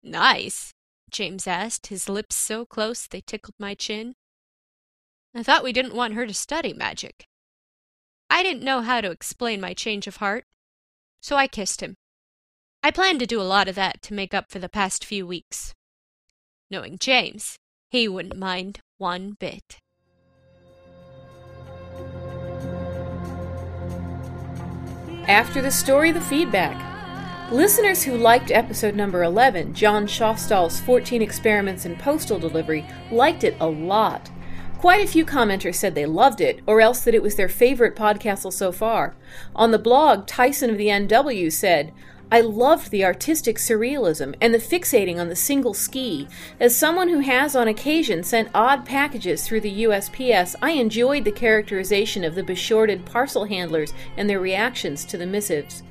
Nice? 0.04 0.74
James 1.10 1.48
asked, 1.48 1.88
his 1.88 2.10
lips 2.10 2.36
so 2.36 2.66
close 2.66 3.08
they 3.08 3.22
tickled 3.22 3.56
my 3.58 3.74
chin. 3.74 4.16
I 5.34 5.44
thought 5.44 5.64
we 5.64 5.72
didn't 5.72 5.96
want 5.96 6.16
her 6.16 6.28
to 6.28 6.34
study 6.34 6.74
magic. 6.74 7.24
I 8.30 8.44
didn't 8.44 8.66
know 8.66 8.82
how 8.82 9.00
to 9.00 9.12
explain 9.12 9.62
my 9.62 9.74
change 9.74 10.08
of 10.08 10.18
heart, 10.18 10.44
so 11.22 11.38
I 11.38 11.48
kissed 11.48 11.80
him. 11.80 11.96
I 12.84 12.92
planned 12.92 13.22
to 13.22 13.26
do 13.26 13.40
a 13.40 13.44
lot 13.44 13.70
of 13.70 13.76
that 13.76 14.02
to 14.02 14.14
make 14.14 14.34
up 14.34 14.52
for 14.52 14.60
the 14.60 14.68
past 14.68 15.06
few 15.06 15.26
weeks. 15.26 15.74
Knowing 16.70 16.98
James, 16.98 17.56
he 17.90 18.10
wouldn't 18.10 18.36
mind 18.36 18.82
one 18.98 19.38
bit. 19.40 19.78
After 25.28 25.62
the 25.62 25.72
story, 25.72 26.14
the 26.14 26.22
feedback. 26.22 26.82
Listeners 27.52 28.02
who 28.02 28.16
liked 28.16 28.50
episode 28.50 28.96
number 28.96 29.24
11, 29.24 29.74
John 29.74 30.08
Schoffstall's 30.08 30.80
14 30.80 31.22
Experiments 31.22 31.86
in 31.86 31.98
Postal 31.98 32.40
Delivery, 32.40 32.86
liked 33.12 33.44
it 33.44 33.58
a 33.60 33.68
lot. 33.68 34.30
Quite 34.78 35.04
a 35.04 35.08
few 35.08 35.26
commenters 35.26 35.76
said 35.76 35.96
they 35.96 36.06
loved 36.06 36.40
it, 36.40 36.62
or 36.66 36.80
else 36.80 37.02
that 37.02 37.14
it 37.14 37.22
was 37.22 37.36
their 37.36 37.50
favorite 37.50 37.94
podcast 37.94 38.54
so 38.54 38.72
far. 38.72 39.18
On 39.54 39.72
the 39.72 39.80
blog, 39.80 40.28
Tyson 40.28 40.70
of 40.70 40.78
the 40.78 40.88
NW 40.88 41.52
said, 41.52 41.92
I 42.30 42.42
loved 42.42 42.92
the 42.92 43.06
artistic 43.06 43.58
surrealism 43.58 44.36
and 44.42 44.54
the 44.54 44.58
fixating 44.58 45.18
on 45.18 45.30
the 45.30 45.36
single 45.36 45.74
ski. 45.74 46.28
As 46.60 46.76
someone 46.76 47.08
who 47.08 47.20
has 47.20 47.56
on 47.56 47.70
occasion 47.70 48.22
sent 48.24 48.50
odd 48.54 48.86
packages 48.86 49.48
through 49.48 49.62
the 49.62 49.84
USPS, 49.84 50.54
I 50.62 50.72
enjoyed 50.72 51.24
the 51.24 51.32
characterization 51.32 52.26
of 52.26 52.36
the 52.36 52.44
beshorted 52.44 53.06
parcel 53.06 53.46
handlers 53.46 53.94
and 54.18 54.30
their 54.30 54.42
reactions 54.42 55.06
to 55.06 55.18
the 55.18 55.26
missives. 55.26 55.84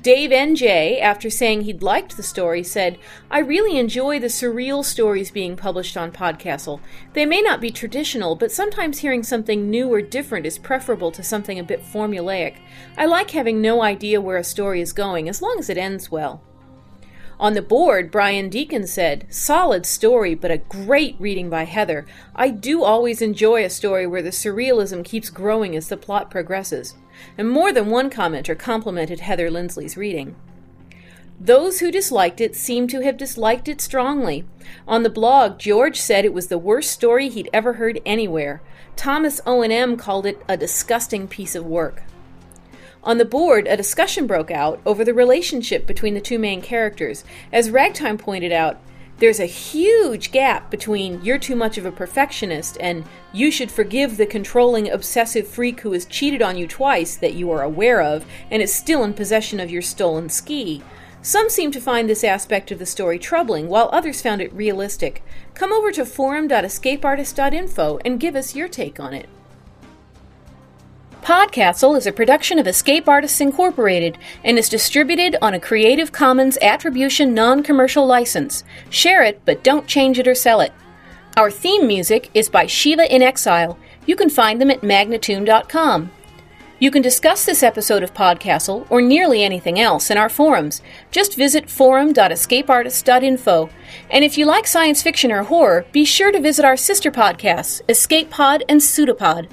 Dave 0.00 0.30
NJ, 0.30 1.00
after 1.00 1.28
saying 1.28 1.62
he'd 1.62 1.82
liked 1.82 2.16
the 2.16 2.22
story, 2.22 2.62
said, 2.62 2.98
I 3.32 3.40
really 3.40 3.78
enjoy 3.78 4.20
the 4.20 4.28
surreal 4.28 4.84
stories 4.84 5.32
being 5.32 5.56
published 5.56 5.96
on 5.96 6.12
Podcastle. 6.12 6.78
They 7.14 7.26
may 7.26 7.40
not 7.40 7.60
be 7.60 7.72
traditional, 7.72 8.36
but 8.36 8.52
sometimes 8.52 8.98
hearing 8.98 9.24
something 9.24 9.68
new 9.68 9.92
or 9.92 10.00
different 10.00 10.46
is 10.46 10.56
preferable 10.56 11.10
to 11.12 11.24
something 11.24 11.58
a 11.58 11.64
bit 11.64 11.82
formulaic. 11.82 12.58
I 12.96 13.06
like 13.06 13.30
having 13.30 13.60
no 13.60 13.82
idea 13.82 14.20
where 14.20 14.36
a 14.36 14.44
story 14.44 14.80
is 14.80 14.92
going, 14.92 15.28
as 15.28 15.42
long 15.42 15.56
as 15.58 15.68
it 15.68 15.78
ends 15.78 16.12
well. 16.12 16.44
On 17.40 17.54
the 17.54 17.62
board, 17.62 18.10
Brian 18.10 18.48
Deacon 18.48 18.86
said, 18.86 19.24
Solid 19.28 19.86
story, 19.86 20.34
but 20.34 20.50
a 20.50 20.58
great 20.58 21.14
reading 21.20 21.48
by 21.48 21.64
Heather. 21.64 22.04
I 22.34 22.50
do 22.50 22.82
always 22.82 23.22
enjoy 23.22 23.64
a 23.64 23.70
story 23.70 24.08
where 24.08 24.22
the 24.22 24.30
surrealism 24.30 25.04
keeps 25.04 25.30
growing 25.30 25.76
as 25.76 25.88
the 25.88 25.96
plot 25.96 26.30
progresses 26.30 26.94
and 27.36 27.48
more 27.48 27.72
than 27.72 27.90
one 27.90 28.10
commenter 28.10 28.58
complimented 28.58 29.20
Heather 29.20 29.50
Lindsley's 29.50 29.96
reading. 29.96 30.34
Those 31.40 31.78
who 31.78 31.92
disliked 31.92 32.40
it 32.40 32.56
seem 32.56 32.88
to 32.88 33.00
have 33.00 33.16
disliked 33.16 33.68
it 33.68 33.80
strongly. 33.80 34.44
On 34.88 35.04
the 35.04 35.10
blog, 35.10 35.60
George 35.60 36.00
said 36.00 36.24
it 36.24 36.34
was 36.34 36.48
the 36.48 36.58
worst 36.58 36.90
story 36.90 37.28
he'd 37.28 37.50
ever 37.52 37.74
heard 37.74 38.00
anywhere. 38.04 38.60
Thomas 38.96 39.40
O&M 39.46 39.96
called 39.96 40.26
it 40.26 40.42
a 40.48 40.56
disgusting 40.56 41.28
piece 41.28 41.54
of 41.54 41.64
work. 41.64 42.02
On 43.04 43.18
the 43.18 43.24
board, 43.24 43.66
a 43.66 43.76
discussion 43.76 44.26
broke 44.26 44.50
out 44.50 44.80
over 44.84 45.04
the 45.04 45.14
relationship 45.14 45.86
between 45.86 46.14
the 46.14 46.20
two 46.20 46.38
main 46.38 46.60
characters. 46.60 47.24
As 47.52 47.70
Ragtime 47.70 48.18
pointed 48.18 48.52
out, 48.52 48.78
there's 49.18 49.40
a 49.40 49.46
huge 49.46 50.30
gap 50.30 50.70
between 50.70 51.24
you're 51.24 51.38
too 51.38 51.56
much 51.56 51.76
of 51.76 51.84
a 51.84 51.90
perfectionist 51.90 52.76
and 52.80 53.04
you 53.32 53.50
should 53.50 53.70
forgive 53.70 54.16
the 54.16 54.26
controlling, 54.26 54.88
obsessive 54.88 55.48
freak 55.48 55.80
who 55.80 55.92
has 55.92 56.04
cheated 56.04 56.40
on 56.40 56.56
you 56.56 56.68
twice 56.68 57.16
that 57.16 57.34
you 57.34 57.50
are 57.50 57.62
aware 57.62 58.00
of 58.00 58.24
and 58.50 58.62
is 58.62 58.72
still 58.72 59.02
in 59.02 59.14
possession 59.14 59.58
of 59.58 59.70
your 59.70 59.82
stolen 59.82 60.28
ski. 60.28 60.82
Some 61.20 61.50
seem 61.50 61.72
to 61.72 61.80
find 61.80 62.08
this 62.08 62.22
aspect 62.22 62.70
of 62.70 62.78
the 62.78 62.86
story 62.86 63.18
troubling, 63.18 63.68
while 63.68 63.90
others 63.92 64.22
found 64.22 64.40
it 64.40 64.52
realistic. 64.52 65.24
Come 65.52 65.72
over 65.72 65.90
to 65.92 66.06
forum.escapeartist.info 66.06 67.98
and 68.04 68.20
give 68.20 68.36
us 68.36 68.54
your 68.54 68.68
take 68.68 69.00
on 69.00 69.14
it. 69.14 69.28
Podcastle 71.28 71.96
is 71.98 72.06
a 72.06 72.12
production 72.12 72.58
of 72.58 72.66
Escape 72.66 73.06
Artists 73.06 73.42
Incorporated 73.42 74.16
and 74.44 74.58
is 74.58 74.70
distributed 74.70 75.36
on 75.42 75.52
a 75.52 75.60
Creative 75.60 76.10
Commons 76.10 76.56
Attribution 76.62 77.34
Non 77.34 77.62
Commercial 77.62 78.06
license. 78.06 78.64
Share 78.88 79.22
it, 79.22 79.42
but 79.44 79.62
don't 79.62 79.86
change 79.86 80.18
it 80.18 80.26
or 80.26 80.34
sell 80.34 80.62
it. 80.62 80.72
Our 81.36 81.50
theme 81.50 81.86
music 81.86 82.30
is 82.32 82.48
by 82.48 82.64
Shiva 82.64 83.14
in 83.14 83.20
Exile. 83.20 83.78
You 84.06 84.16
can 84.16 84.30
find 84.30 84.58
them 84.58 84.70
at 84.70 84.80
magnatune.com. 84.80 86.10
You 86.78 86.90
can 86.90 87.02
discuss 87.02 87.44
this 87.44 87.62
episode 87.62 88.02
of 88.02 88.14
Podcastle 88.14 88.86
or 88.88 89.02
nearly 89.02 89.44
anything 89.44 89.78
else 89.78 90.10
in 90.10 90.16
our 90.16 90.30
forums. 90.30 90.80
Just 91.10 91.36
visit 91.36 91.68
forum.escapeartist.info. 91.68 93.68
And 94.10 94.24
if 94.24 94.38
you 94.38 94.46
like 94.46 94.66
science 94.66 95.02
fiction 95.02 95.30
or 95.30 95.42
horror, 95.42 95.84
be 95.92 96.06
sure 96.06 96.32
to 96.32 96.40
visit 96.40 96.64
our 96.64 96.78
sister 96.78 97.10
podcasts, 97.10 97.82
Escape 97.86 98.30
Pod 98.30 98.64
and 98.66 98.80
Pseudopod. 98.80 99.48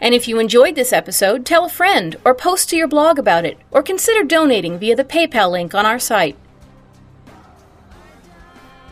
And 0.00 0.14
if 0.14 0.26
you 0.28 0.38
enjoyed 0.38 0.74
this 0.74 0.92
episode, 0.92 1.44
tell 1.44 1.64
a 1.64 1.68
friend 1.70 2.16
or 2.24 2.34
post 2.34 2.70
to 2.70 2.76
your 2.76 2.88
blog 2.88 3.18
about 3.18 3.44
it, 3.44 3.58
or 3.70 3.82
consider 3.82 4.24
donating 4.24 4.78
via 4.78 4.96
the 4.96 5.04
PayPal 5.04 5.50
link 5.50 5.74
on 5.74 5.86
our 5.86 5.98
site. 5.98 6.36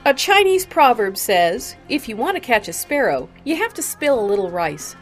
A 0.04 0.14
Chinese 0.14 0.64
proverb 0.64 1.18
says, 1.18 1.76
if 1.88 2.08
you 2.08 2.16
want 2.16 2.36
to 2.36 2.40
catch 2.40 2.68
a 2.68 2.72
sparrow, 2.72 3.28
you 3.44 3.56
have 3.56 3.74
to 3.74 3.82
spill 3.82 4.18
a 4.18 4.24
little 4.24 4.50
rice. 4.50 4.96